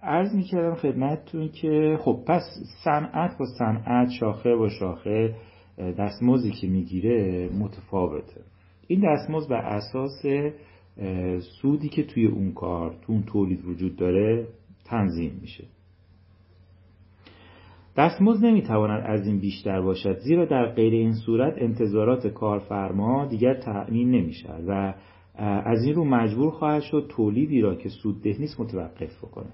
[0.03, 2.43] عرض می‌کردم خدمتتون که خب پس
[2.85, 5.35] صنعت با صنعت شاخه با شاخه
[5.79, 8.41] دستمزدی که می‌گیره متفاوته.
[8.87, 10.23] این دستمزد بر اساس
[11.61, 14.47] سودی که توی اون کار تو اون تولید وجود داره
[14.85, 15.65] تنظیم میشه.
[17.99, 24.11] دستمزد نمی‌تواند از این بیشتر باشد زیرا در غیر این صورت انتظارات کارفرما دیگر تأمین
[24.11, 24.95] نمی‌شد و
[25.65, 29.53] از این رو مجبور خواهد شد تولیدی را که سودده نیست متوقف بکنه.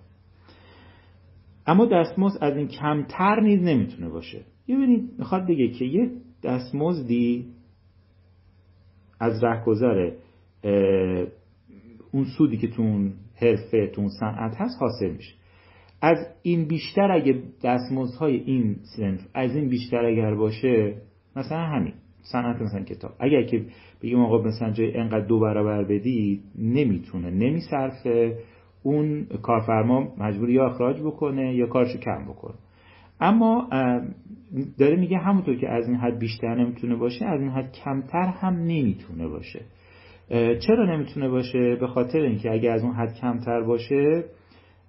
[1.66, 4.40] اما دستمزد از این کمتر نیز نمی‌تونه باشه.
[4.68, 6.10] ببینید می‌خواد بگه که یه
[6.42, 7.46] دستمزدی
[9.20, 10.10] از رهگذر
[12.12, 15.34] اون سودی که تو اون حرفه تو اون صنعت هست حاصل میشه.
[16.04, 20.94] از این بیشتر اگه دستمزدهای این سنف از این بیشتر اگر باشه
[21.36, 21.92] مثلا همین
[22.32, 23.10] صنعت مثلا کتاب.
[23.20, 23.64] اگر که
[24.02, 28.38] بگیم آقا مثلا جای انقدر دو برابر بدی نمی‌تونه نمیصرفه.
[28.82, 32.54] اون کارفرما مجبور یا اخراج بکنه یا کارشو کم بکنه.
[33.20, 33.68] اما
[34.78, 38.54] داره میگه همونطور که از این حد بیشتر نمی‌تونه باشه از این حد کمتر هم
[38.54, 39.60] نمی‌تونه باشه.
[40.66, 44.24] چرا نمی‌تونه باشه؟ به خاطر اینکه اگه از اون حد کمتر باشه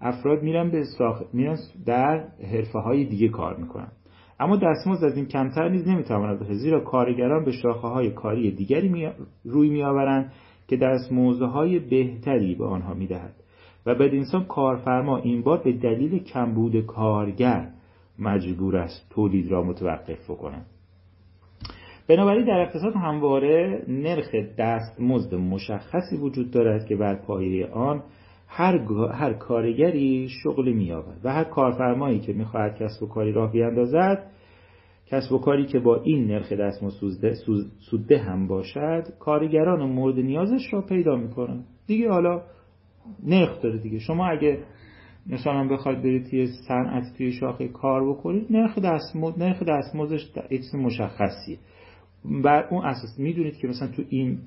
[0.05, 1.21] افراد میرن به ساخ...
[1.33, 3.91] میرن در حرفه های دیگه کار می‌کنن.
[4.39, 8.89] اما دستمزد از این کمتر نیز نمی‌تواند باشه زیرا کارگران به شاخه های کاری دیگری
[8.89, 9.09] می...
[9.43, 10.31] روی میآورند
[10.67, 10.77] که
[11.41, 13.33] های بهتری به آنها می‌دهد.
[13.85, 17.69] و بدینسان کارفرما این بار به دلیل کمبود کارگر
[18.19, 20.65] مجبور است تولید را متوقف بکنند.
[22.09, 28.03] بنابراین در اقتصاد همواره نرخ دستمزد مشخصی وجود دارد که بر پایه آن
[28.47, 28.77] هر,
[29.11, 34.31] هر کارگری شغلی مییابد و هر کارفرمایی که می‌خواهد کسب و کاری راه بیاندازد
[35.07, 37.33] کسب و کاری که با این نرخ دستمزد
[37.89, 42.41] سوده هم باشد کارگران مورد نیازش را پیدا می‌کنن دیگه حالا
[43.23, 43.99] نرخ داره دیگه.
[43.99, 44.59] شما اگه
[45.27, 51.57] مثلا بخواید برید توی صنعت توی شاخه کار بکنید نرخ دستمزد نرخ دستمزدش چیز مشخصیه
[52.43, 54.39] بر اون اساس می‌دونید که مثلا تو این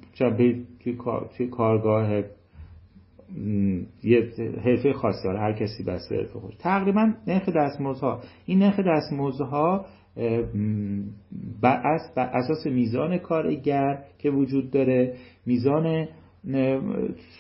[0.85, 2.23] توی, کار، توی کارگاه
[4.05, 4.29] یه
[4.65, 8.21] حرفه خاصی داره هر کسی بسته حرفه خوش تقریبا نرخ دستمزدها.
[8.47, 9.87] این نرخ دستمزدها
[11.63, 15.15] بر اساس میزان کارگر که وجود داره
[15.47, 16.09] میزان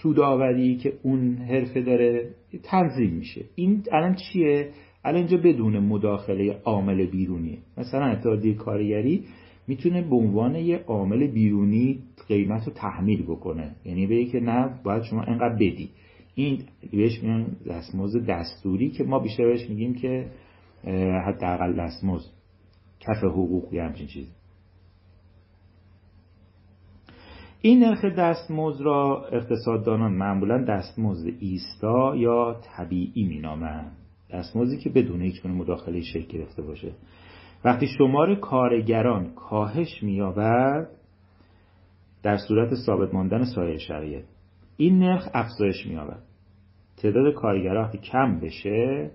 [0.02, 2.30] سوداوری که اون حرفه داره
[2.62, 3.44] تنظیم میشه.
[3.54, 4.70] این الان چیه؟
[5.04, 9.24] الان اینجا بدون مداخله عامل بیرونی مثلا اتحادیه کارگری
[9.68, 13.76] می‌تونه به عنوان یه عامل بیرونی قیمت رو تحمیل بکنه.
[13.84, 15.90] یعنی بگه که نه باید شما انقدر بدی.
[16.34, 20.30] این بهش میان دستمزد دستوری که ما بیشتر بهش میگیم که
[21.26, 22.30] حداقل دستمزد.
[23.00, 24.30] کف حقوق یا همچین چیزی.
[27.60, 33.96] این نرخ دستمزد را اقتصاددانان معمولا دستمزد ایستا یا طبیعی مینامند.
[34.30, 36.92] دستمزدی که بدون هیچ مداخله شکل گرفته باشه.
[37.64, 40.88] وقتی شمار کارگران کاهش مییابد
[42.22, 44.24] در صورت ثابت ماندن سایر شرایط
[44.76, 46.22] این نرخ افزایش مییابد.
[46.96, 49.10] تعداد کارگران وقتی کم بشه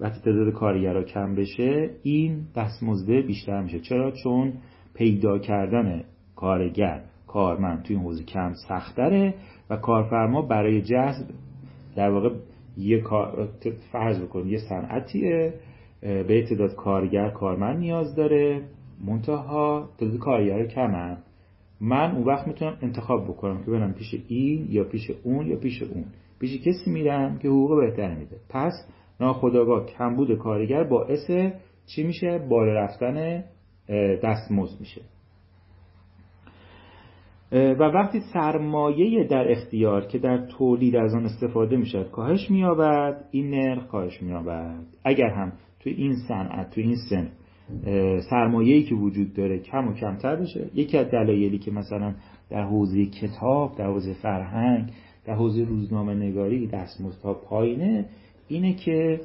[0.00, 3.80] وقتی تعداد کارگرها کم بشه این دستمزده بیشتر میشه.
[3.80, 4.52] چرا؟ چون
[4.94, 6.04] پیدا کردن
[6.36, 9.34] کارگر کارمند توی این حوزه کم سختره
[9.70, 11.26] و کارفرما برای جذب
[11.96, 12.30] در واقع
[12.76, 13.48] یه کار
[13.92, 15.54] فرض بکنید یه صنعتیه
[16.04, 18.62] به تعداد کارگر کارمند نیاز داره.
[19.06, 21.18] منتها تعداد کارگر کمن
[21.80, 25.82] من اون وقت می‌تونم انتخاب بکنم که برم پیش این یا پیش اون یا پیش
[25.82, 26.04] اون.
[26.40, 28.36] پیش کسی میرم که حقوق بهتر میده.
[28.48, 28.72] پس
[29.20, 31.30] ناخداگاه کمبود کارگر باعث
[31.86, 33.44] چی میشه؟ بالا رفتن
[34.22, 35.02] دستمزد میشه.
[37.52, 43.50] و وقتی سرمایه در اختیار که در تولید از آن استفاده می‌شد کاهش مییابد این
[43.50, 44.84] نرخ کاهش مییابد.
[45.04, 45.52] اگر هم
[45.84, 47.28] تو این صنعت تو این سن
[48.30, 52.14] سرمایه‌ای که وجود داره کم و کمتر بشه یکی از دلایلی که مثلا
[52.50, 54.90] در حوزه کتاب در حوزه فرهنگ
[55.24, 58.04] در حوزه روزنامه نگاری دستمزدها پایینه
[58.48, 59.20] اینه که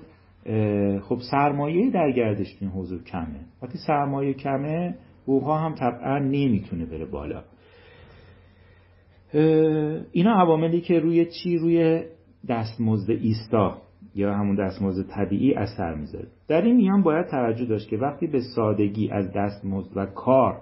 [1.01, 3.39] خب سرمایه در گردش این حوزه کمه.
[3.61, 7.43] وقتی سرمایه کمه حقوقها هم طبعا نمی‌تونه بره بالا.
[10.11, 12.03] اینا عواملی که روی چی؟ روی
[12.49, 13.81] دستمزد ایستا.
[14.15, 16.27] یا همون دستمزد طبیعی اثر می‌ذاره.
[16.47, 20.61] در این میان باید توجه داشت که وقتی به سادگی از دستمزد و کار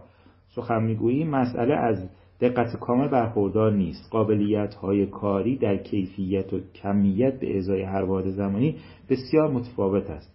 [0.56, 2.10] سخن می‌گوییم مسئله از
[2.42, 4.12] دقت کامل برخوردار نیست.
[4.12, 8.76] قابلیت های کاری در کیفیت و کمیت به ازای هر واحد زمانی
[9.10, 10.34] بسیار متفاوت است.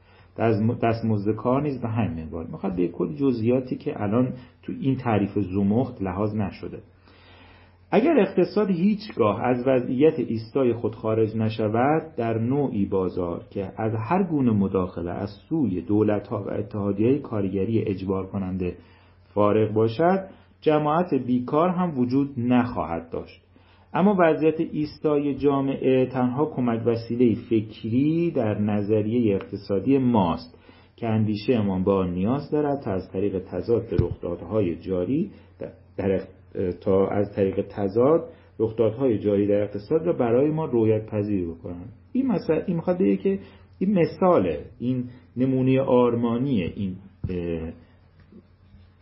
[0.83, 5.39] دستمزد کار نیز به همین منوال می‌خواد به کلی جزئیاتی که الان تو این تعریف
[5.39, 6.79] زمخت لحاظ نشده.
[7.95, 14.23] اگر اقتصاد هیچگاه از وضعیت ایستای خود خارج نشود در نوعی بازار که از هر
[14.23, 18.77] گونه مداخله از سوی دولتها و اتحادیه کارگری اجبار کننده
[19.35, 20.25] فارغ باشد
[20.61, 23.43] جماعت بیکار هم وجود نخواهد داشت.
[23.95, 30.59] اما وضعیت ایستای جامعه تنها کمک وسیله فکری در نظریه اقتصادی ماست
[30.97, 35.31] که اندیشه امان با نیاز دارد تا از طریق تضاد رخدادهای جاری
[35.97, 36.21] در
[36.81, 41.85] تا از طریق تضاد رخدادهای جاری در اقتصاد را برای ما رویت پذیر بکنن.
[42.13, 43.39] این مثلا این می‌خواد بگه که
[43.79, 44.65] این مثاله.
[44.79, 45.05] این
[45.37, 46.97] نمونه آرمانی این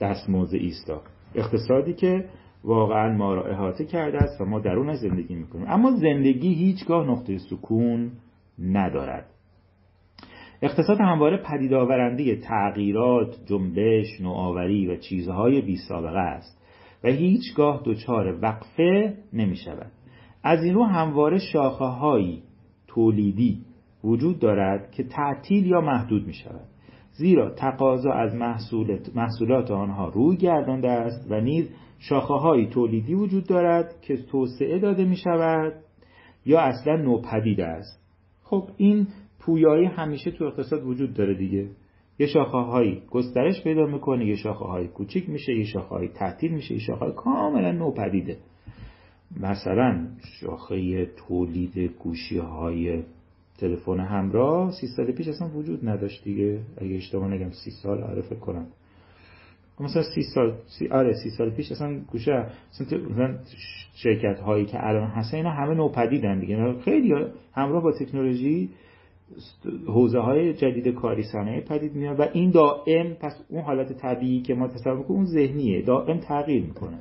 [0.01, 1.03] دستموزه ایستا.
[1.35, 2.25] اقتصادی که
[2.65, 5.67] واقعا ما را احاطه کرده است و ما درون زندگی می‌کنیم.
[5.69, 8.11] اما زندگی هیچگاه نقطه سکون
[8.59, 9.27] ندارد.
[10.63, 16.60] اقتصاد همواره پدید آورنده تغییرات، جنبش، نوآوری و چیزهای بی سابقه است.
[17.05, 19.93] و هیچگاه دچار وقفه نمی شود
[20.43, 22.43] از این رو همواره شاخه هایی
[22.87, 23.65] تولیدی
[24.05, 26.67] وجود دارد که تعطیل یا محدود می شود
[27.13, 28.35] زیرا تقاضا از
[29.15, 35.05] محصولات آنها روی گردانده است و نیز شاخه های تولیدی وجود دارد که توسعه داده
[35.05, 35.73] می شود
[36.47, 38.01] یا اصلا نوپدید است.
[38.43, 39.07] خب این
[39.41, 41.69] پویایی همیشه تو اقتصاد وجود داره دیگه.
[42.21, 46.53] یه شاخه های گسترش پیدا می‌کنه یه شاخه های کوچیک میشه یه شاخه های تعطیل
[46.53, 48.37] میشه یه شاخه های کاملا نوپدیده.
[49.41, 50.07] مثلا
[50.41, 53.03] شاخه تولید گوشی های
[53.59, 56.61] تلفن همراه سی سال پیش اصلا وجود نداشت دیگه.
[56.79, 58.67] اگه اشتباه نگم سی سال آره کنم.
[59.81, 62.47] مثلا سی سال سی آره سی سال پیش اصلا گوشه
[63.11, 63.39] مثلا
[63.95, 66.73] شرکت هایی که الان هستن اینا همه نوپدیدن دیگه.
[66.85, 67.15] خیلی
[67.55, 68.71] همراه با تکنولوژی
[69.87, 74.55] حوزه های جدید کاری صنایع پدید میاد و این دائم پس اون حالت طبیعی که
[74.55, 76.99] ما تصور کنیم اون ذهنیه دائم تغییر می‌کنه.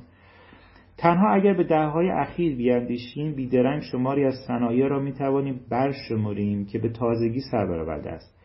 [0.98, 6.90] تنها اگر به دههای اخیر بیاندیشیم بیدرنگ شماری از صنایع را می‌توانیم برشمریم که به
[6.90, 8.40] تازگی سر برآورده است.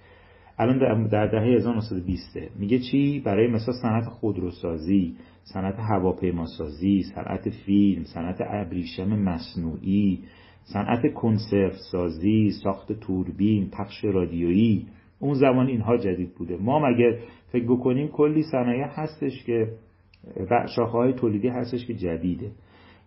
[0.59, 8.39] الان در دهه 1920 میگه چی؟ برای مثلا صنعت خودروسازی صنعت هواپیماسازی صنعت فیلم صنعت
[8.41, 10.23] ابریشم مصنوعی
[10.73, 14.87] صنعت کنسرو سازی ساخت توربین پخش رادیویی
[15.19, 16.57] اون زمان اینها جدید بوده.
[16.57, 17.19] ما مگه
[17.53, 19.69] فکر بکنیم کلی صنایع هستش که
[20.77, 22.51] شاخه های تولیدی هستش که جدیده.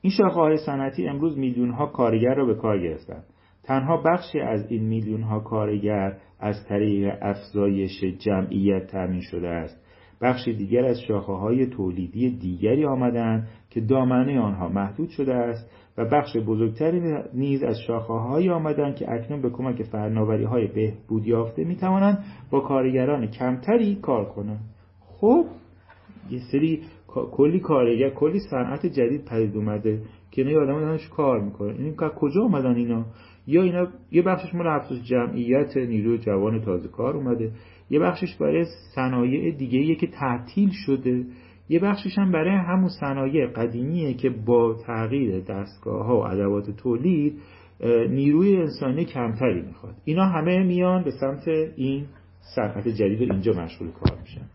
[0.01, 3.23] این شاخه های صنعتی امروز میلیون ها کارگر را به کار گرفتن.
[3.63, 9.86] تنها بخشی از این میلیون ها کارگر از طریق افزایش جمعیت تامین شده است.
[10.21, 16.05] بخش دیگر از شاخه های تولیدی دیگری آمدند که دامنه آنها محدود شده است و
[16.05, 17.01] بخش بزرگتری
[17.33, 22.23] نیز از شاخه های آمدند که اکنون به کمک فناوری های بهبود یافته می توانند
[22.51, 24.59] با کارگران کمتری کار کنند.
[24.99, 25.45] خب
[26.29, 30.01] یه سری کلی کارگر کلی صنعت جدید پدید اومده
[30.31, 33.05] که اینا آدم کار می‌کنه این کجا اومدن اینا؟
[33.47, 37.51] یا اینا یه بخشش مال افزایش جمعیت نیروی جوان تازه کار اومده.
[37.89, 41.25] یه بخشش برای صنایع دیگه که تعطیل شده
[41.69, 47.39] یه بخشش هم برای همون صنایع قدیمیه که با تغییر دستگاه ها و ادوات تولید
[48.09, 49.95] نیروی انسانی کمتری می‌خواد.
[50.05, 52.05] اینا همه میان به سمت این
[52.55, 54.45] صنعت جدید اینجا مشغول کار میشن.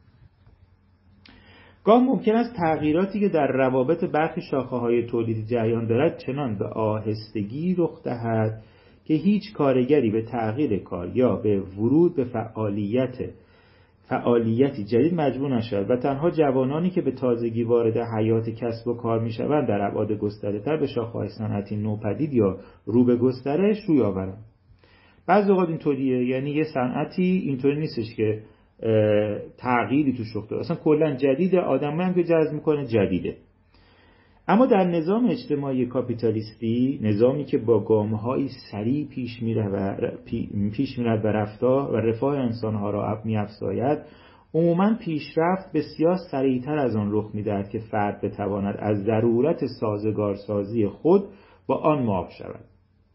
[1.85, 6.67] گاه ممکن است تغییراتی که در روابط برخی شاخه های تولید جریان دارد چنان به
[6.67, 8.63] آهستگی رخ دهد
[9.05, 13.17] که هیچ کارگری به تغییر کار یا به ورود به فعالیت
[14.09, 19.21] فعالیتی جدید مجبور نشود و تنها جوانانی که به تازگی وارد حیات کسب و کار
[19.21, 24.39] می‌شوند در ابعاد گسترهتر به شاخه‌های صنعتی نوپدید یا رو به گسترش روی آورند.
[25.27, 28.43] بعضی اوقات اینطوریه یعنی یه صنعتی اینطوری نیستش که
[29.59, 33.37] تغییری توش رخ اصلا کلا جدید آدم هم که جذب می‌کنه جدیده.
[34.49, 39.97] اما در نظام اجتماعی کاپیتالیستی نظامی که با گامهایی سریع پیش میره و
[40.73, 43.99] پیش میره و رفتار و رفاه انسانها را میافزاید
[44.55, 51.25] عموما پیشرفت بسیار سریعتر از آن رخ می‌دهد که فرد بتواند از ضرورت سازگارسازی خود
[51.67, 52.65] با آن معاف شود.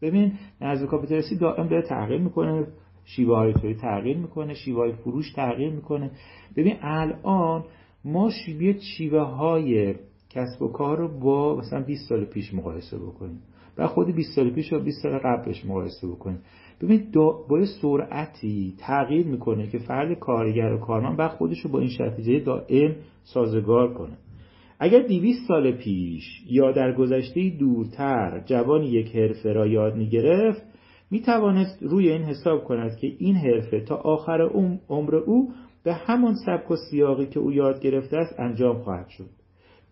[0.02, 2.66] ببین نظم کاپیتالیستی دائم داره تغییر می‌کنه
[3.04, 6.10] شیوه های تولید تغییر می‌کنه شیوه های فروش تغییر می‌کنه.
[6.56, 7.64] ببین الان
[8.04, 9.94] ما شیوه شیوه های
[10.30, 13.42] کسب و کار رو با مثلا 20 سال پیش مقایسه بکنیم.
[13.78, 16.38] و خود 20 سال پیش و 20 سال قبلش مقایسه بکنیم
[16.80, 17.10] ببین
[17.48, 22.20] با سرعتی تغییر می‌کنه که فرد کارگر و کارمند بعد خودش رو با این شرط
[22.44, 24.18] دائم سازگار کنه.
[24.80, 30.62] اگر 200 سال پیش یا در گذشته دورتر جوان یک حرفه را یاد می‌گرفت
[31.10, 31.22] می
[31.80, 34.40] روی این حساب کند که این حرفه تا آخر
[34.88, 35.52] عمر او
[35.84, 39.37] به همان سبک و سیاقی که او یاد گرفته است انجام خواهد شد.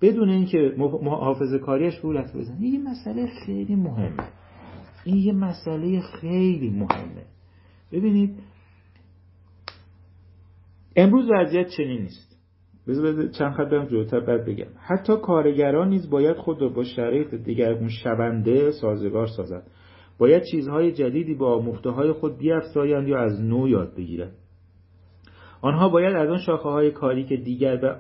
[0.03, 2.57] بدون اینکه محافظ کاریش رولت بزنه.
[2.61, 4.29] این یه مسئله خیلی مهمه.
[5.05, 7.25] این یه مسئله خیلی مهمه.
[7.93, 8.39] ببینید
[10.97, 12.37] امروز وضعیت چنین نیست.
[12.89, 14.71] بذار چند خط برم جلوتر بعد بگم.
[14.79, 19.67] حتی کارگران نیز باید خود را با شرایط دیگرگون شونده سازگار سازند.
[20.19, 24.33] باید چیزهای جدیدی با آموخته خود بیافزایند یا از نو یاد بگیرند.
[25.61, 27.97] آنها باید از آن شاخه های کاری که دیگر به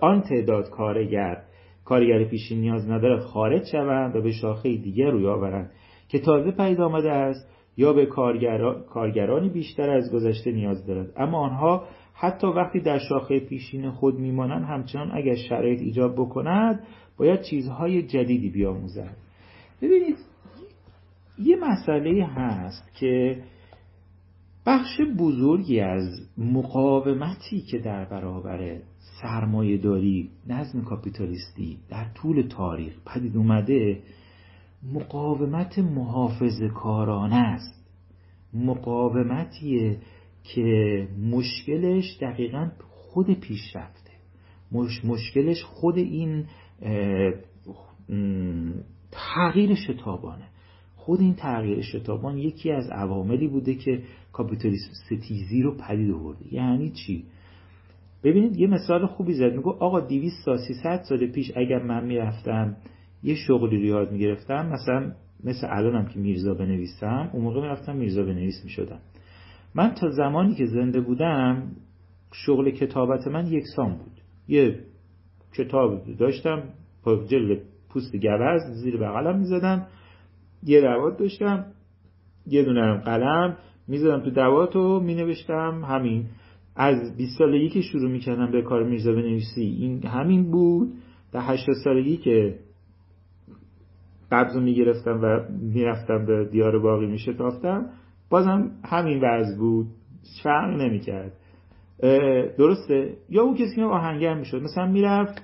[0.00, 1.42] آن, تعداد کارگر
[1.84, 5.70] کارگر پیشی نیاز نداره خارج شوند و به شاخه دیگر روی آورند
[6.08, 8.06] که تازه پیدا آمده است یا به
[8.88, 11.12] کارگرانی بیشتر از گذشته نیاز دارد.
[11.16, 11.84] اما آنها
[12.14, 16.82] حتی وقتی در شاخه پیشین خود میمانند همچنان اگر شرایط ایجاب بکند
[17.18, 19.16] باید چیزهای جدیدی بیاموزند.
[19.82, 20.16] ببینید
[21.38, 23.42] یه مسئله هست که
[24.68, 28.80] بخش بزرگی از مقاومتی که در برابر
[29.22, 34.02] سرمایه داری نظم کاپیتالیستی در طول تاریخ پدید اومده
[34.92, 37.84] مقاومت محافظ کارانه است.
[38.54, 39.98] مقاومتیه
[40.42, 44.10] که مشکلش دقیقا خود پیشرفته.
[44.72, 46.46] مش مشکلش خود این
[49.10, 50.48] تغییر شتابانه.
[51.08, 54.02] خود این تغییر شتابان یکی از عواملی بوده که
[54.32, 56.54] کاپیتالیسم ستیزی رو پدید آورده.
[56.54, 57.24] یعنی چی؟
[58.24, 59.52] ببینید یه مثال خوبی زد.
[59.52, 62.76] میگو آقا 200 تا 300 سال پیش اگر من می‌رفتم
[63.22, 65.12] یه شغلی رو یاد می‌گرفتم مثلا
[65.44, 69.00] مثل الانم که میرزا بنویسم اون موقع می‌رفتم میرزا بنویس می‌شدم.
[69.74, 71.72] من تا زمانی که زنده بودم
[72.32, 74.20] شغل کتابت من یکسان بود.
[74.48, 74.78] یه
[75.56, 76.62] کتاب داشتم
[77.28, 79.86] جلد پوست گوز زیر بغلم می‌زدم.
[80.62, 81.64] یه دوات داشتم
[82.46, 83.56] یه دونه قلم
[83.88, 86.24] می‌زدم تو دوات و مینوشتم همین.
[86.76, 90.92] از 20 سالگی که شروع می‌کردم به کار میرزا بنویسی این همین بود.
[91.32, 92.58] در 80 سالگی که
[94.32, 95.40] قبض رو می‌گرفتم و
[95.74, 97.86] می‌رفتم به دیار باقی میشتافتم
[98.30, 99.86] بازم همین وضع بود.
[100.42, 101.32] فرق نمی‌کرد.
[102.58, 105.42] درسته؟ یا اون کسی که آهنگر می‌شد مثلا می‌رفت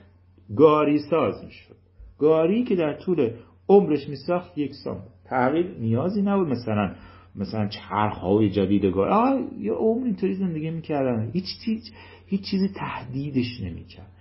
[0.57, 1.75] گاری ساز می‌شد.
[2.19, 3.31] گاری که در طول
[3.69, 6.49] عمرش میساخت یک سام تغییر نیازی نبود.
[6.49, 6.95] مثلا
[7.37, 11.31] مثلا چرخهای جدید گار یا عمر اینطوری زندگی می‌کردن.
[11.33, 11.93] هیچ چیز
[12.27, 14.13] هیچ چیزی تهدیدش نمی‌کرد.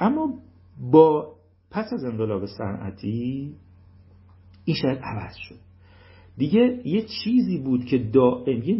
[0.00, 0.34] اما
[0.92, 1.32] با
[1.70, 3.52] پس از انقلاب صنعتی
[4.64, 5.54] این شاید عوض شد.
[6.36, 8.76] دیگه یه چیزی بود که دائم یه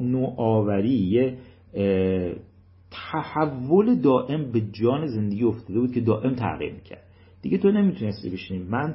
[0.00, 1.38] نوآوری یه
[2.90, 7.02] تحول دائم به جان زندگی افتاده بود که دائم تغییر می‌کرد.
[7.42, 8.64] دیگه تو نمی‌تونستی بشینی.
[8.64, 8.94] من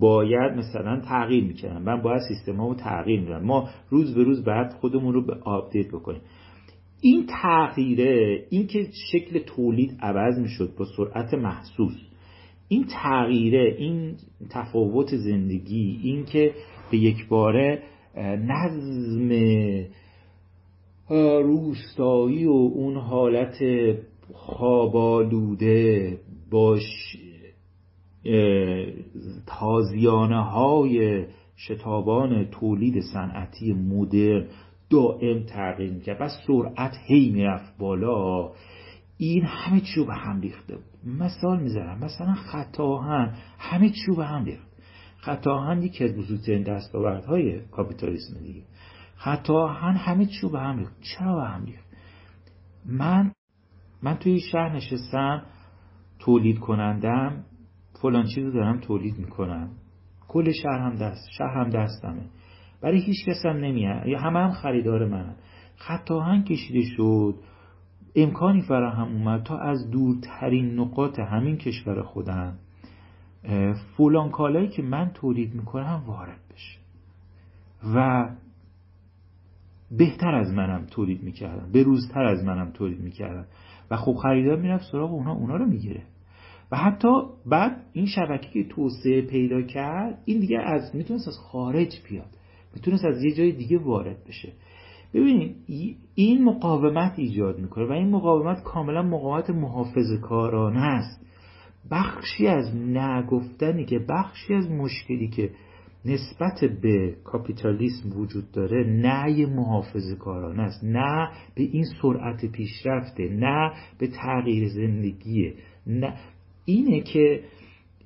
[0.00, 4.72] باید مثلا تغییر می‌کردم من باید سیستم رو تغییر میدم ما روز به روز باید
[4.72, 6.20] خودمون رو به آپدیت بکنیم.
[7.00, 11.96] این تغییره این که شکل تولید عوض می‌شد با سرعت محسوس
[12.68, 14.16] این تغییره این
[14.50, 16.54] تفاوت زندگی این که
[16.90, 17.82] به یک باره
[18.16, 19.30] نظم
[21.42, 23.56] روستایی و اون حالت
[24.32, 26.18] خوابالوده
[26.50, 27.16] باش
[29.46, 34.46] تازیانه های شتابان تولید صنعتی مدرن
[34.90, 38.52] دائم تغییر می‌کرد و سرعت هی می‌رفت بالا.
[39.18, 41.14] این همه چیو به هم ریخته بود.
[41.20, 41.98] مثال می‌زنم.
[41.98, 44.66] مثلا خطاهن همه چیو به هم ریخت.
[45.16, 48.62] خطاهن یکی از بزرگترین دستاوردهای کاپیتالیسم دیگه.
[49.16, 51.00] خطاهن همه چیو به هم ریخت.
[51.00, 51.84] چرا به هم ریخت؟
[52.86, 53.32] من
[54.02, 55.42] من توی شهر نشستم
[56.18, 57.44] تولید کنندم.
[58.02, 59.70] فلان چیزو دارم تولید می‌کنم.
[60.28, 62.22] کل شهر هم دست شهر هم دستمه.
[62.82, 64.06] برای هیچ کس هم نمیاد.
[64.06, 65.36] یا همه هم خریدار منم
[65.76, 67.34] خطاهن کشیده شد.
[68.16, 72.58] امکانی فراهم اومد تا از دورترین نقاط همین کشور خودم
[73.96, 76.78] فلان کالایی که من تولید می‌کنم وارد بشه.
[77.94, 78.28] و
[79.98, 83.46] بهتر از منم تولید می‌کردم به روزتر از منم تولید می‌کردم
[83.90, 85.32] و خب خریدار می‌رفت سراغ اونا.
[85.32, 86.02] اونا رو می‌گیره.
[86.72, 87.08] و حتی
[87.46, 92.36] بعد این شبکه که توسعه پیدا کرد این دیگه از می‌تونست از خارج بیاد.
[92.74, 94.52] می‌تونست از یه جای دیگه وارد بشه.
[95.14, 95.56] ببینید
[96.14, 101.26] این مقاومت ایجاد می‌کنه و این مقاومت کاملا مقاومت محافظ کارانه است.
[101.90, 105.50] بخشی از نگفتنی که بخشی از مشکلی که
[106.04, 110.84] نسبت به کاپیتالیسم وجود داره نه محافظ کارانه است.
[110.84, 115.54] نه به این سرعت پیشرفته نه به تغییر زندگیه
[115.86, 116.14] نه
[116.64, 117.44] اینه که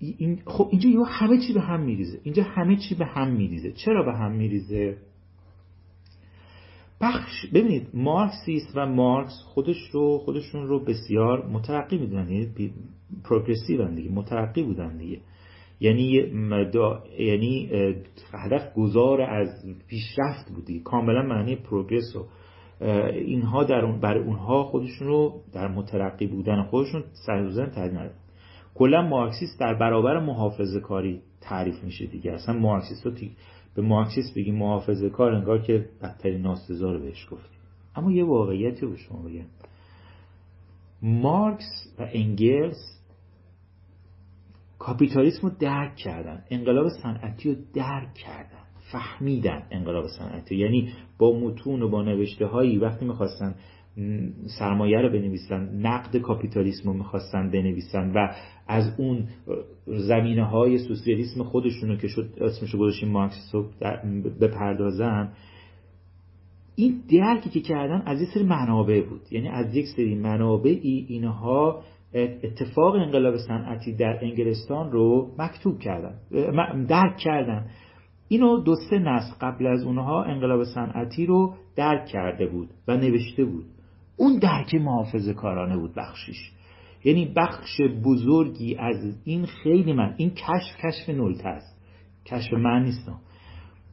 [0.01, 2.21] این خب اینجا همه چی به هم میریزه.
[2.23, 3.73] اینجا همه چی به هم میریزه.
[3.73, 4.97] چرا به هم میریزه؟
[7.01, 12.29] بخش ببینید مارکسیست و مارکس خودش رو خودشون رو بسیار مترقی می‌دونن.
[12.29, 12.49] یعنی
[13.25, 15.21] پروگرسیو دیگه مترقی بودن دیگه.
[15.81, 16.05] یعنی
[17.19, 17.71] یعنی
[18.33, 19.49] هدف گذار از
[19.89, 22.27] پیشرفت بودی کاملا معنی پروگرس و
[23.15, 26.63] اینها در اون برای اونها خودشون رو در مترقی بودن.
[26.63, 28.11] خودشون سرزن ندارن
[28.75, 32.33] کلا مارکسیست در برابر محافظه کاری تعریف میشه دیگه.
[32.33, 33.13] اصلا مارکسیست رو
[33.75, 37.61] به مارکسیست بگیم محافظه کار انگار که بدترین ناستزا رو بهش گفتیم.
[37.97, 39.47] اما یه واقعیتی رو شما بگم.
[41.03, 43.01] مارکس و انگلس
[44.79, 46.45] کاپیتالیسم رو درک کردن.
[46.51, 48.65] انقلاب صنعتی رو درک کردن.
[48.93, 50.57] فهمیدن انقلاب صنعتی.
[50.57, 53.55] یعنی با متون و با نوشته هایی وقتی می‌خواستن
[54.59, 58.29] سرمایه رو بنویسن نقد کاپیتالیسم رو می‌خواستن بنویسن و
[58.69, 59.29] از اون
[59.87, 63.71] زمینه های سوسیالیسم خودشون رو که شد اسمشو گذاشتیم مارکس رو
[64.41, 65.33] بپردازن
[66.77, 69.21] این درکی که کردن از یک سری منابع بود.
[69.31, 71.83] یعنی از یک سری منابعی اینها
[72.15, 76.15] اتفاق انقلاب صنعتی در انگلستان رو مکتوب کردن
[76.89, 77.67] درک کردن.
[78.29, 83.45] اینو دو سه نسل قبل از اونها انقلاب صنعتی رو درک کرده بود و نوشته
[83.45, 83.65] بود.
[84.17, 86.51] اون درک محافظه کارانه بود بخشش
[87.05, 91.81] یعنی بخش بزرگی از این خیلی من این کشف کشف نولته است.
[92.27, 93.21] کشف من نیستم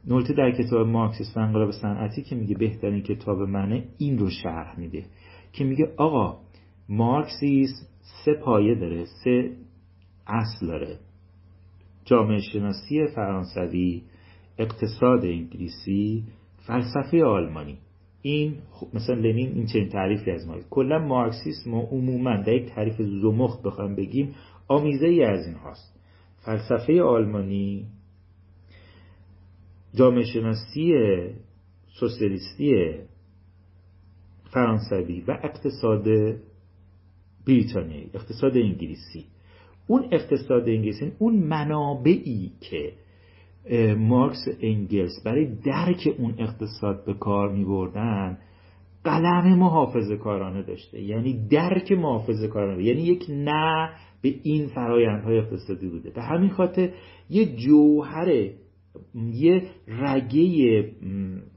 [0.06, 4.78] نولته در کتاب مارکسیسم و انقلاب صنعتی که میگه بهترین کتاب منه این رو شرح
[4.78, 5.04] میده
[5.52, 6.38] که میگه آقا
[6.88, 7.86] مارکسیسم
[8.24, 9.50] سه پایه داره سه
[10.26, 10.98] اصل داره.
[12.04, 14.02] جامعه شناسی فرانسوی
[14.58, 16.24] اقتصاد انگلیسی
[16.66, 17.78] فلسفه آلمانی.
[18.22, 18.54] این
[18.94, 23.62] مثلا لنین این چنین تعریفی از ما کلا مارکسیسم و عموما در یک تعریف زمخت
[23.62, 24.34] بخوام بگیم
[24.68, 26.00] آمیزه ای از این هاست.
[26.44, 27.86] فلسفه آلمانی
[29.94, 30.92] جامعه شناسی
[32.00, 32.94] سوسیالیستی
[34.50, 36.04] فرانسوی و اقتصاد
[37.46, 39.24] بریتانیایی اقتصاد انگلیسی.
[39.86, 42.92] اون اقتصاد انگلیسی اون منابعی که
[43.98, 48.38] مارکس انگلس برای درک اون اقتصاد به کار می بردن
[49.04, 51.02] قلم محافظه کارانه داشته.
[51.02, 52.84] یعنی درک محافظه کارانه.
[52.84, 53.90] یعنی یک نه
[54.22, 56.10] به این فرایندهای اقتصادی بوده.
[56.10, 56.90] به همین خاطر
[57.30, 58.28] یه جوهر
[59.32, 60.84] یه رگه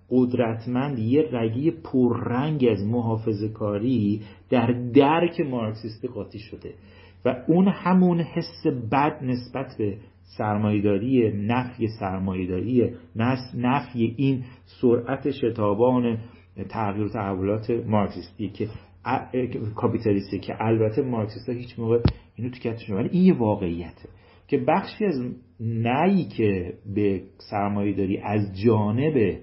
[0.09, 6.73] قدرتمند یه رگه پررنگ از محافظه کاری در درک مارکسیستی قاطی شده.
[7.25, 12.95] و اون همون حس بد نسبت به سرمایداری نفی سرمایداری
[13.55, 14.43] نفی این
[14.81, 16.17] سرعت شتابان
[16.69, 18.67] تغییر تحولات مارکسیستی که
[19.75, 21.99] کاپیتالیستی که البته مارکسیست هیچ موقع
[22.35, 24.09] اینو تو کتشون ولی این یه واقعیته
[24.47, 25.21] که بخشی از
[25.59, 29.37] نهی که به سرمایهداری از جانب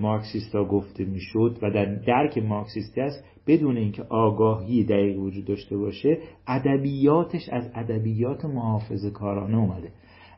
[0.00, 6.18] مارکسیستا گفته می‌شد و در درک مارکسیستی است بدون اینکه آگاهی دقیق وجود داشته باشه
[6.46, 9.92] ادبیاتش از ادبیات محافظه کارانه اومده.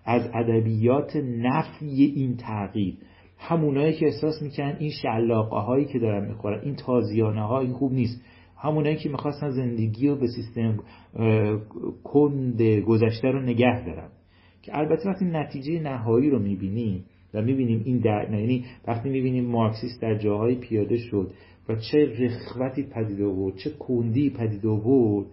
[0.05, 2.95] از ادبیات نفی این تغییر.
[3.39, 7.93] همونایی که احساس می‌کنن این شلاقه هایی که دارن می‌خورن این تازیانه ها این خوب
[7.93, 8.25] نیست.
[8.57, 10.79] همونایی که می‌خواستن زندگی رو به سیستم
[12.05, 14.09] کند گذشته رو نگه دارن.
[14.63, 17.05] که البته وقتی نتیجه نهایی رو می‌بینیم
[17.35, 21.31] و می‌بینیم این در یعنی وقتی می‌بینیم مارکسیست در جاهای پیاده شد
[21.69, 25.27] و چه رخوتی پدید آورد چه کندی پدید آورد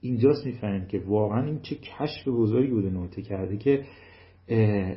[0.00, 3.82] اینجاست می‌فهمیم که واقعا این چه کشف بزرگی بوده نوته کرده که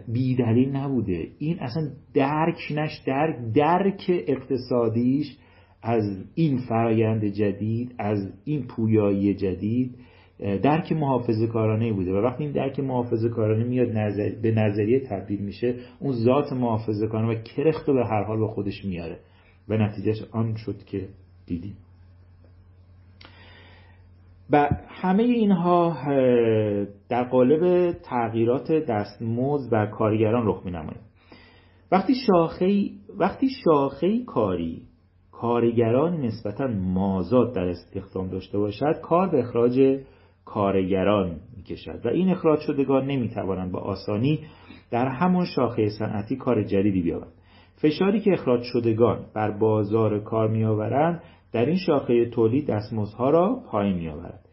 [0.07, 1.27] بیدلیل نبوده.
[1.39, 5.37] این اصلا درک نش درک درک اقتصادیش
[5.81, 9.95] از این فرایند جدید از این پویایی جدید
[10.39, 12.13] درک محافظه کارانه بوده.
[12.13, 14.29] و وقتی این درک محافظه کارانه میاد نظر...
[14.41, 18.47] به نظریه تبدیل میشه اون ذات محافظه کارانه و کرخت رو به هر حال با
[18.47, 19.19] خودش میاره.
[19.69, 21.07] و نتیجهش آن شد که
[21.45, 21.77] دیدیم.
[24.51, 25.97] و همه اینها
[27.09, 30.71] در قالب تغییرات دستمزد و کارگران رخ می
[31.91, 34.81] وقتی شاخه وقتی شاخه کاری
[35.31, 39.99] کارگران نسبتا مازاد در استخدام داشته باشد کار به اخراج
[40.53, 44.39] کارگران می کشد و این اخراج شدگان نمی توانند با آسانی
[44.91, 47.33] در همون شاخه صنعتی کار جدیدی بیابند.
[47.81, 51.23] فشاری که اخراج شدگان بر بازار کار می آورند
[51.53, 54.45] در این شاخه تولید دستمزدها را پایین می آورد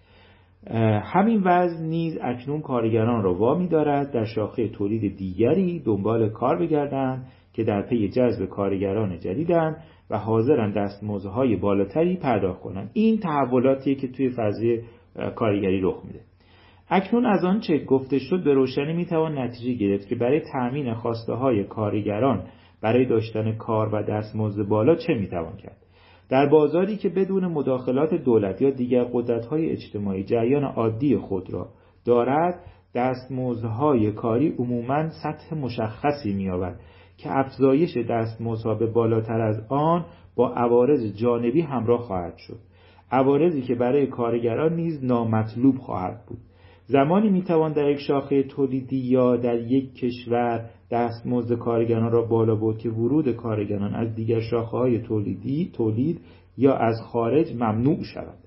[1.02, 7.26] همین وضع نیز اکنون کارگران را وامی دارد در شاخه تولید دیگری دنبال کار بگردند
[7.52, 9.76] که در پی جذب کارگران جدیدند
[10.10, 12.90] و حاضرن دستمزدهای بالاتری پرداخت کنند.
[12.92, 14.82] این تحولاتیه که توی فضای
[15.36, 16.20] کارگری رخ میده.
[16.88, 21.64] اکنون از آنچه گفته شد به روشنی می‌توان نتیجه گرفت که برای تأمین خواسته های
[21.64, 22.44] کارگران
[22.82, 25.76] برای داشتن کار و دستمزد بالا چه می‌توان کرد؟
[26.28, 31.68] در بازاری که بدون مداخلات دولت یا دیگر قدرت‌های اجتماعی جریان عادی خود را
[32.04, 32.60] دارد
[32.94, 36.80] دستمزدهای کاری عموما سطح مشخصی می‌یابد
[37.16, 40.04] که افزایش دستمزدها به بالاتر از آن
[40.36, 42.58] با عوارض جانبی همراه خواهد شد.
[43.10, 46.38] عوارضی که برای کارگران نیز نامطلوب خواهد بود.
[46.86, 52.78] زمانی می‌توان در یک شاخه تولیدی یا در یک کشور دستمزد کارگران را بالا برد
[52.78, 56.20] که ورود کارگران از دیگر شاخه های تولیدی تولید
[56.56, 58.38] یا از خارج ممنوع شود.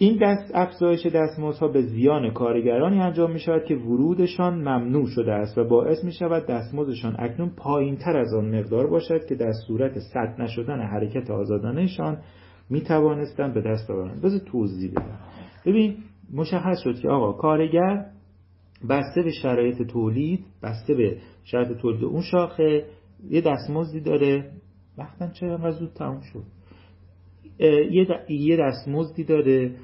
[0.00, 5.58] این دست افزایش دستمزدها به زیان کارگرانی انجام می شود که ورودشان ممنوع شده است
[5.58, 9.98] و باعث می شود دستمزدشان اکنون پایین تر از آن مقدار باشد که در صورت
[9.98, 12.18] سد نشدن حرکت آزادانهشان
[12.70, 15.18] می توانستند به دست آورند بذار توضیح بدم.
[15.66, 15.96] ببین
[16.32, 18.06] مشخص شد که آقا کارگر
[18.88, 22.84] بسته به شرایط تولید بسته به شرایط تولید اون شاخه
[23.30, 24.50] یه دستمزدی داره.
[24.98, 26.42] وقتا چرا انقدر زود تموم شد؟
[28.28, 29.74] یه دستمزدی داره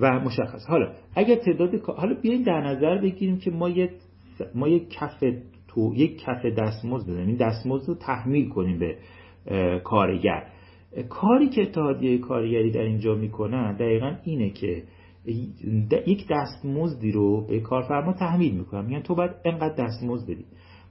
[0.00, 0.66] و مشخص.
[0.68, 3.90] حالا اگر تعداد حالا بیاین در نظر بگیریم که ما یه
[4.54, 5.24] ما یک کف
[5.68, 8.96] تو یک کف دستمزد بدیم این دستمزد رو تحمیل کنیم به
[9.84, 10.46] کارگر.
[11.08, 14.82] کاری که اتحادیه کارگری در اینجا می‌کنن دقیقا اینه که
[16.06, 20.44] یک دستمزدی رو به کارفرما تحمیل می‌کنن میگن تو باید انقدر دستمزد بدی.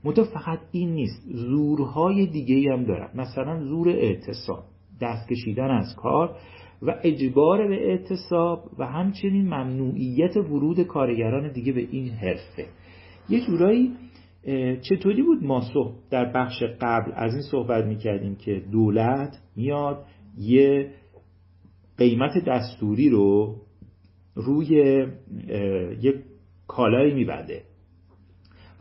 [0.03, 1.21] منتها فقط این نیست.
[1.27, 3.09] زورهای دیگه هم دارن.
[3.15, 4.63] مثلا زور اعتصاب
[5.01, 6.35] دست کشیدن از کار
[6.81, 12.65] و اجبار به اعتصاب و همچنین ممنوعیت ورود کارگران دیگه به این حرفه.
[13.29, 13.91] یه جورایی
[14.81, 15.61] چطوری بود ما
[16.09, 20.05] در بخش قبل از این صحبت می‌کردیم که دولت میاد
[20.37, 20.91] یه
[21.97, 23.55] قیمت دستوری رو
[24.35, 24.67] روی
[26.01, 26.15] یک
[26.67, 27.61] کالایی میبنده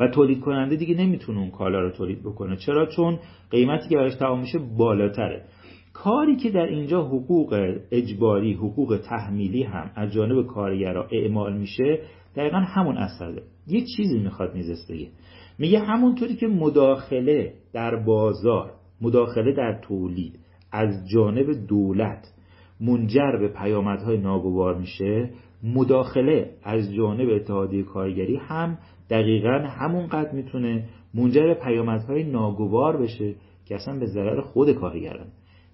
[0.01, 2.57] و تولید کننده دیگه نمی‌تونه اون کالا رو تولید بکنه.
[2.57, 3.19] چرا؟ چون
[3.51, 5.45] قیمتی که براش تمام میشه بالاتره.
[5.93, 11.99] کاری که در اینجا حقوق اجباری حقوق تحمیلی هم از جانب کارگرا اعمال میشه
[12.37, 13.43] دقیقا همون اثره.
[13.67, 15.09] یه چیزی می‌خواد میزس بگه.
[15.59, 20.39] میگه همونطوری که مداخله در بازار مداخله در تولید
[20.73, 22.27] از جانب دولت
[22.81, 25.31] منجر به پیامدهای ناگوار میشه
[25.63, 28.79] مداخله از جانب اتحادیه کارگری هم
[29.11, 30.85] دقیقا همونقدر می‌تونه
[31.15, 33.35] منجر به پیامدهای ناگوار بشه
[33.67, 35.27] که اصلا به ضرر خود کارگران.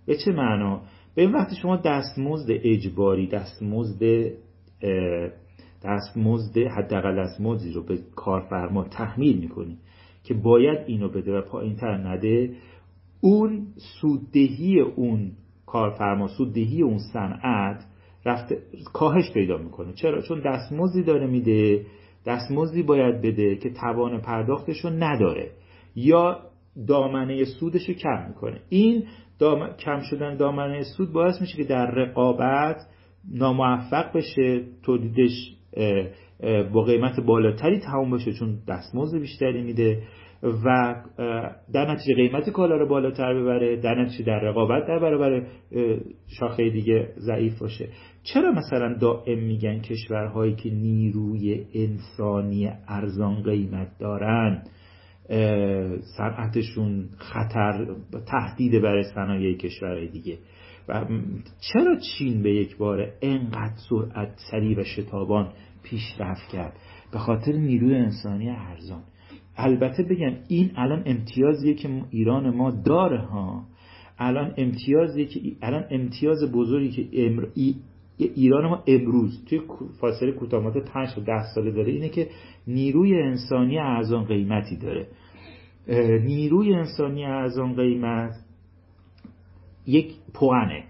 [0.07, 0.81] به چه معنا؟
[1.15, 4.03] به این وقتی شما دستمزد اجباری دستمزد
[5.85, 9.79] دستمزد حداقل دستمزدی رو به کارفرما تحمیل می‌کنی
[10.25, 12.55] که باید اینو بده و پایین تر نده.
[13.21, 13.67] اون
[14.01, 15.33] سوددهی اون
[15.67, 17.85] کارفرما سوددهی اون صنعت
[18.25, 18.59] رفته
[18.93, 19.93] کاهش پیدا می‌کنه.
[19.93, 21.87] چرا؟ چون دستمزدی داره میده.
[22.27, 25.51] دستمزدی باید بده که توان پرداختش رو نداره.
[25.97, 26.39] یا
[26.87, 28.61] دامنه سودش رو کم می‌کنه.
[28.69, 29.05] این
[29.79, 32.77] کم شدن دامنه سود باعث میشه که در رقابت
[33.33, 35.57] ناموفق بشه تولیدش
[36.73, 40.03] با قیمت بالاتری تمام بشه چون دستمزد بیشتری میده
[40.43, 40.95] و
[41.73, 45.47] در نتیجه قیمت کالا رو بالاتر ببره در نتیجه در رقابت در برابر
[46.39, 47.89] شاخه دیگه ضعیف باشه.
[48.23, 54.63] چرا مثلا دائم میگن کشورهایی که نیروی انسانی ارزان قیمت دارن
[56.17, 57.87] صنعتشون خطر
[58.27, 60.39] تهدید برای صنایع کشورهای دیگه؟
[60.89, 61.05] و
[61.73, 65.53] چرا چین به یک بار انقدر سرعت سریع و شتابان
[65.83, 66.77] پیشرفت کرد؟
[67.13, 69.03] به خاطر نیروی انسانی ارزان.
[69.57, 73.65] البته بگم این الان امتیازیه که ایران ما داره ها.
[74.19, 77.47] الان امتیازیه که الان امتیاز بزرگی که امر...
[78.17, 79.61] ایران ما امروز توی
[80.01, 82.29] فاصله کوتاه 5 تا 10 ساله داره اینه که
[82.67, 85.07] نیروی انسانی ارزان قیمتی داره.
[86.25, 88.35] نیروی انسانی ارزان قیمت
[89.87, 90.85] یک پوانه.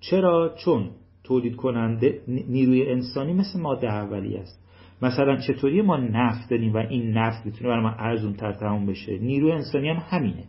[0.00, 0.90] چرا؟ چون
[1.24, 4.64] تولید کننده نیروی انسانی مثل ماده اولی است.
[5.02, 9.18] مثلا چطوری ما نفت داریم و این نفت می‌تونه برای ما ارزون تر تموم بشه؟
[9.18, 10.44] نیروی انسانی هم همینه.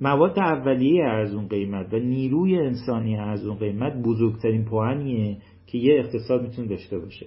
[0.00, 6.68] مواد اولیه ارزون قیمت و نیروی انسانی ارزون قیمت بزرگترین پوانیه که یه اقتصاد می‌تونه
[6.68, 7.26] داشته باشه.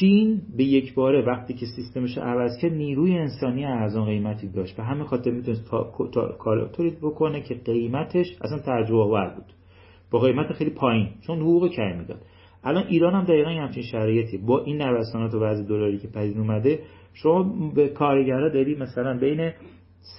[0.00, 4.82] چین به یک باره وقتی که سیستمش عوض کرد نیروی انسانی ارزان قیمتی داشت به
[4.82, 5.70] همین خاطر می‌تونست
[6.72, 9.52] تولید بکنه که قیمتش اصلا ترجمه آور بود.
[10.10, 12.22] با قیمت خیلی پایین چون حقوق کمی می‌داد.
[12.64, 16.78] الان ایران هم دقیقا همچین شرایطی با این نوسانات و وضع دلاری که پدید اومده
[17.12, 19.52] شما به کارگرا داری مثلا بین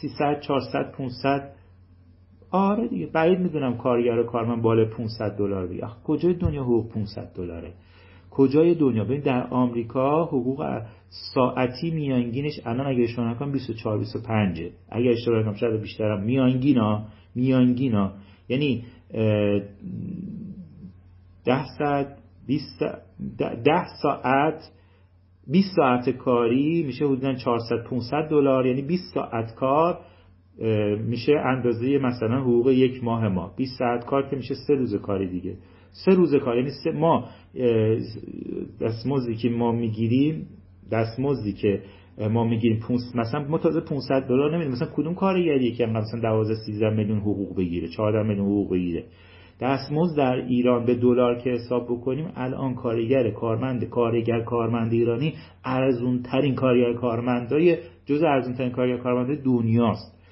[0.01, 1.53] 300 400 500
[2.51, 7.31] آره دیگه بعید می‌دونم کارگر و کارمند بالا 500 دلار بگه کجای دنیا حقوق 500
[7.35, 7.73] دلاره؟
[8.33, 10.81] کجای دنیا؟ ببین در آمریکا حقوق
[11.33, 16.23] ساعتی میانگینش الان اگه اشتباه نکنم 24 25 اگه اشتباه نکنم شاید بیشترم.
[16.23, 17.05] میانگینا
[17.35, 18.11] میانگینا.
[18.49, 18.83] یعنی
[21.45, 22.17] 10 ساعت
[22.47, 22.83] 20
[23.39, 24.71] 10 ساعت
[25.47, 28.65] 20 ساعت کاری میشه حدودا 400 500 دلار.
[28.65, 29.99] یعنی 20 ساعت کار
[31.07, 33.53] میشه اندازه مثلا حقوق یک ماه ما.
[33.57, 35.57] 20 ساعت کار که میشه سه روز کاری دیگه.
[36.05, 36.57] سه روز کار.
[36.57, 37.29] یعنی سه ما
[38.81, 40.47] دستمزدی که ما می‌گیریم
[40.91, 41.81] دستمزدی که
[42.29, 42.79] ما می‌گیریم
[43.15, 44.73] مثلا ما تازه 500 دلار نمیدیم.
[44.73, 49.03] مثلا کدوم کارگریه که مثلا 12 13 میلیون حقوق بگیره 14 میلیون حقوق بگیره؟
[49.61, 55.33] دستمزد در ایران به دلار که حساب بکنیم الان کارگر کارمند کارگر کارمند ایرانی
[55.65, 60.22] ارزون ترین کارگر کارمندای جز ارزون ترین کارگر کارمندای دنیاست.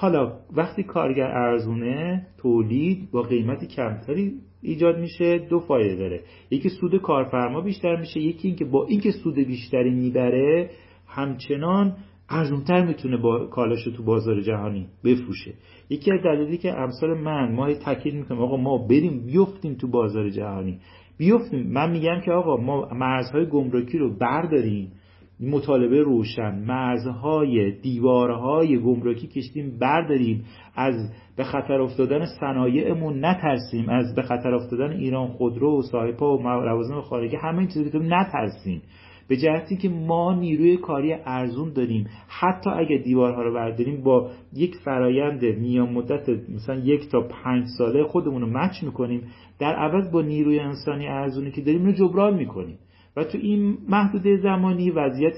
[0.00, 4.32] حالا وقتی کارگر ارزونه تولید با قیمت کمتری
[4.62, 6.20] ایجاد میشه دو فایده داره.
[6.50, 10.70] یکی سود کارفرما بیشتر میشه یکی اینکه با اینکه سود بیشتری می‌بره
[11.06, 11.96] همچنان
[12.28, 15.54] ارزونتر می‌تونه با کالاش تو بازار جهانی بفروشه.
[15.90, 20.30] یکی از دلایلی که امثال من ما تاکید می‌کنم آقا ما بریم بیفتیم تو بازار
[20.30, 20.78] جهانی.
[21.18, 21.72] بیفتیم.
[21.72, 24.92] من میگم که آقا ما مرزهای گمرکی رو برداریم.
[25.40, 30.44] مطالبه روشن مرزهای دیوارهای گمرکی کشتیم برداریم.
[30.76, 33.88] از به خطر افتادن صنایعمون نترسیم.
[33.88, 38.82] از به خطر افتادن ایران خودرو و صاحبها و لوازم خارجی همه این چیزا نترسیم.
[39.28, 42.06] به جهتی که ما نیروی کاری ارزون داریم.
[42.28, 48.04] حتی اگه دیوارها رو برداریم با یک فرایند میان مدت مثلا یک تا پنج ساله
[48.04, 49.22] خودمون رو مچ می‌کنیم.
[49.58, 52.78] در عوض با نیروی انسانی ارزونی که داریم رو جبران می‌کنیم.
[53.18, 55.34] و تو این محدوده زمانی وضعیت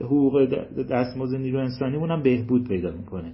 [0.00, 0.44] حقوق
[0.90, 3.32] دستمزد نیرو انسانی هم بهبود پیدا می‌کنه.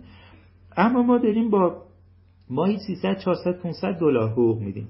[0.76, 1.82] اما ما داریم با
[2.50, 4.88] ماهی 300 400 500 دلار حقوق میدیم.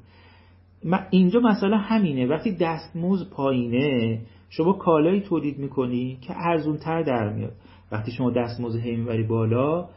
[1.10, 2.26] اینجا مسئله همینه.
[2.26, 7.52] وقتی دستمزد پایینه شما کالایی تولید می‌کنی که ارزون تر در میاد.
[7.92, 9.88] وقتی شما دستمزد هی بالا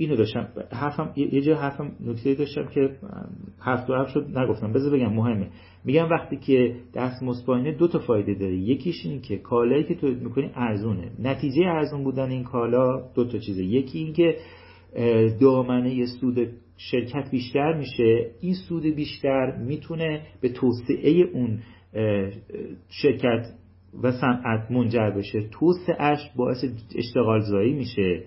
[0.00, 2.90] اینو داشتم حرفم یه جای حرفم نکته داشتم که
[3.60, 4.72] هفت و هفت شد نگفتم.
[4.72, 5.48] بذار بگم مهمه.
[5.84, 8.56] میگم وقتی که دست پایینه دو تا فایده داره.
[8.56, 11.10] یکیش اینه که کالایی که تولید می‌کنی ارزونه.
[11.18, 13.64] نتیجه ارزون بودن این کالا دو تا چیزه.
[13.64, 14.36] یکی اینکه
[15.40, 18.30] دامنه سود شرکت بیشتر میشه.
[18.40, 21.58] این سود بیشتر می‌تونه به توسعه اون
[22.88, 23.46] شرکت
[24.02, 25.48] و صنعت منجر بشه.
[25.50, 26.64] توسعهش باعث
[26.96, 28.24] اشتغال زایی میشه.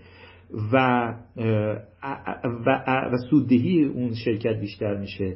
[0.73, 1.13] و
[2.65, 2.69] و,
[3.11, 5.35] و سوددهی اون شرکت بیشتر میشه.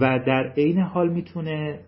[0.00, 1.80] و در عین حال می‌تونه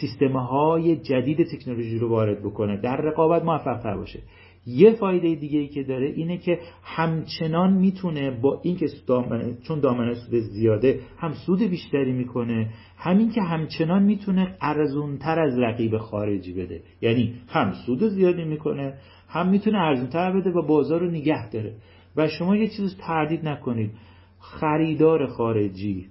[0.00, 2.80] سیستم های جدید تکنولوژی رو وارد بکنه.
[2.80, 4.18] در رقابت موفق تر باشه.
[4.66, 10.14] یه فایده دیگه ای که داره اینه که همچنان می‌تونه با اینکه دامنه چون دامنه
[10.14, 16.82] سود زیاده هم سود بیشتری می‌کنه همین که همچنان می‌تونه ارزونتر از رقیب خارجی بده.
[17.00, 18.94] یعنی هم سود زیادی می‌کنه
[19.28, 21.74] هم می‌تونه ارزونتر بده و بازار رو نگه داره.
[22.16, 23.90] و شما یه چیز تردید نکنید.
[24.38, 26.06] خریدار خارجی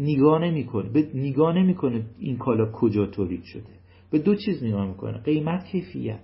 [0.00, 0.88] نگاه نمی‌کنه.
[0.88, 3.72] به نگاه نمی‌کنه این کالا کجا تولید شده.
[4.10, 5.18] به دو چیز نگاه می‌کنه.
[5.18, 6.20] قیمت کیفیت.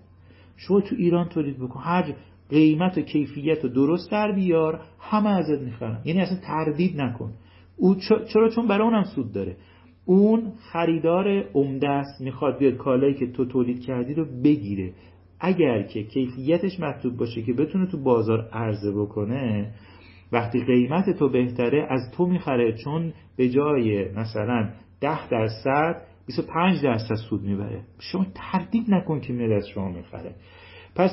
[0.56, 1.80] شما تو ایران تولید بکن.
[1.80, 2.14] هر
[2.50, 6.02] قیمت و کیفیت رو درست در بیار همه ازت می‌خرن.
[6.04, 7.32] یعنی اصلا تردید نکن.
[7.76, 7.94] او
[8.32, 9.56] چرا؟ چون برای اونم سود داره.
[10.04, 12.20] اون خریدار عمده است.
[12.20, 14.92] می‌خواد بیاد کالایی که تو تولید کردی رو بگیره.
[15.40, 19.74] اگر که کیفیتش مطلوب باشه که بتونه تو بازار عرضه بکنه
[20.32, 22.72] وقتی قیمت تو بهتره از تو می‌خره.
[22.72, 24.70] چون به جای مثلا
[25.00, 27.80] 10 درصد 25 درصد سود می‌بره.
[27.98, 30.34] شما تردید نکن که میاد از شما می‌خره.
[30.94, 31.10] پس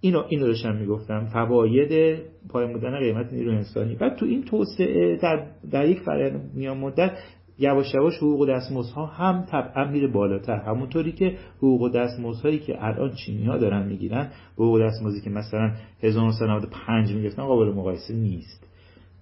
[0.00, 1.26] اینو اینو داشتم می‌گفتم.
[1.32, 3.94] فواید پایین بودن قیمت نیرو انسانی.
[3.94, 7.18] بعد تو این توسعه در, در یک فرآیند میان مدت
[7.58, 10.56] یواش یواش حقوق و دستمزدها هم طبعا میره بالاتر.
[10.56, 15.30] همونطوری که حقوق و دستمزدهایی که الان چینی ها دارن می‌گیرن با حقوق دستمزدی که
[15.30, 15.72] مثلا
[16.02, 18.68] 1995 می‌گرفتن قابل مقایسه نیست.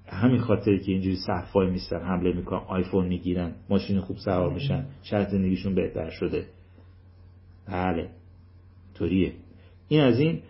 [0.07, 5.28] همین خاطری که اینجوری صفای میستن حمله می‌کنن آیفون می‌گیرن ماشین خوب سوار میشن شرط
[5.28, 6.45] زندگیشون بهتر شده.
[7.68, 8.09] بله.
[8.95, 9.33] طوریه.
[9.89, 10.43] این از این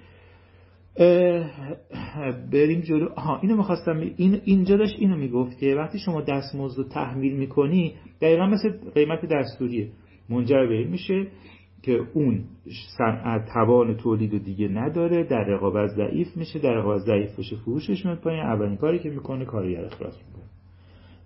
[2.52, 3.08] بریم جلو.
[3.16, 7.94] آها اینو می‌خواستم این اینجا داشت اینو می‌گفت که وقتی شما دستمزد رو تحمیل می‌کنی
[8.20, 9.88] دقیقا مثل قیمت دستوریه.
[10.28, 11.26] منجر به میشه
[11.82, 12.44] که اون
[12.98, 18.04] صنعت توان تولید و دیگه نداره در رقابت ضعیف میشه در رقابت ضعیف بشه فروشش
[18.04, 20.44] میاد پایین اولین کاری که می‌کنه کارگر اخراج می‌کنه.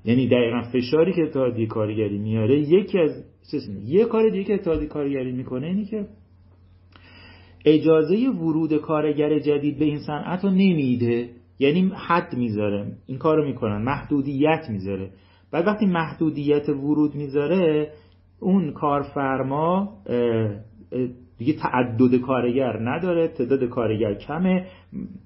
[0.05, 3.25] یعنی دقیقا فشاری که اتحادیه کارگری میاره یکی از
[3.85, 6.07] یه کار دیگه که اتحادیه کارگری می‌کنه اینی که
[7.65, 11.31] اجازه ورود کارگر جدید به این صنعت رو نمیده.
[11.59, 12.93] یعنی حد می‌ذاره.
[13.07, 13.83] این کارو می‌کنن.
[13.83, 15.11] محدودیت می‌ذاره.
[15.53, 17.91] بعد وقتی محدودیت ورود می‌ذاره
[18.41, 19.93] اون کارفرما
[21.39, 23.29] دیگه تعدد کارگر نداره.
[23.29, 24.67] تعداد کارگر کمه.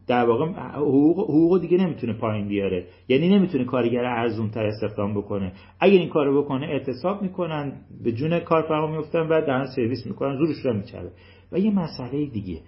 [0.07, 2.87] در واقع حقوق, حقوق دیگه نمی‌تونه پایین بیاره.
[3.09, 5.53] یعنی نمی‌تونه کارگر ارزون تر استخدام بکنه.
[5.81, 7.73] اگر این کارو بکنه اعتصاب می‌کنن
[8.05, 10.37] به جون کارفرما میفتن و در سرویس می‌کنن.
[10.37, 11.11] زورش رو میچره
[11.53, 12.61] و یه مسئله دیگه.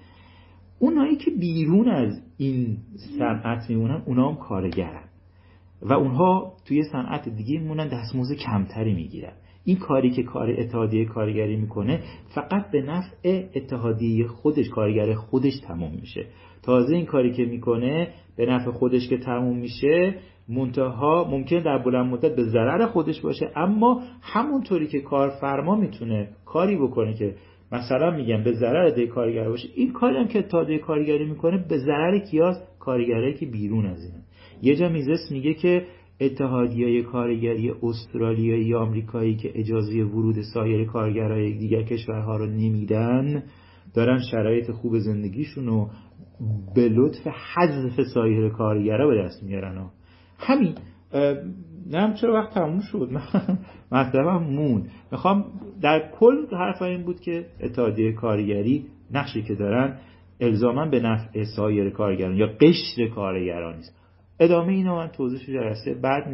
[0.79, 2.77] اونایی که بیرون از این
[3.19, 5.05] صنعت میمونن اونا هم کارگرن.
[5.83, 9.33] و اونها توی صنعت دیگه میمونن دستمزد کمتری می‌گیرن.
[9.65, 12.01] این کاری که کار اتحادیه کارگری می‌کنه
[12.35, 16.27] فقط به نفع اتحادیه خودش کارگر خودش تموم میشه.
[16.63, 20.15] تازه این کاری که می‌کنه به نفع خودش که تموم میشه
[20.49, 23.53] منتها ممکن در بلند مدت به ضرر خودش باشه.
[23.57, 27.35] اما همونطوری که کارفرما می‌تونه کاری بکنه که
[27.73, 31.79] مثلا میگم به ضرر ده کارگر باشه این کاری هم که اتحادیه کارگری می‌کنه به
[31.79, 34.23] ضرر کیاس؟ کارگرایی که بیرون از اینه.
[34.63, 35.87] یه جا میزس میگه که
[36.21, 43.43] اتحادیه کارگری استرالیایی یا آمریکایی که اجازه ورود سایر کارگرای دیگر کشورها رو نمیدن
[43.95, 45.91] دارن شرایط خوب زندگیشون رو
[46.75, 49.91] به لطف حذف سایر کارگرها به دست میارن.
[50.39, 50.75] همین
[51.91, 53.11] نم چرا وقت تموم شد؟
[53.93, 55.45] مطلبم مون می‌خوام
[55.83, 59.99] در کل حرف این بود که اتحادیه کارگری نقشی که دارن
[60.41, 63.97] الزاما به نفع سایر کارگران یا قشر کارگران نیست.
[64.41, 66.29] ادامه اینو من توضیح جلسه بعد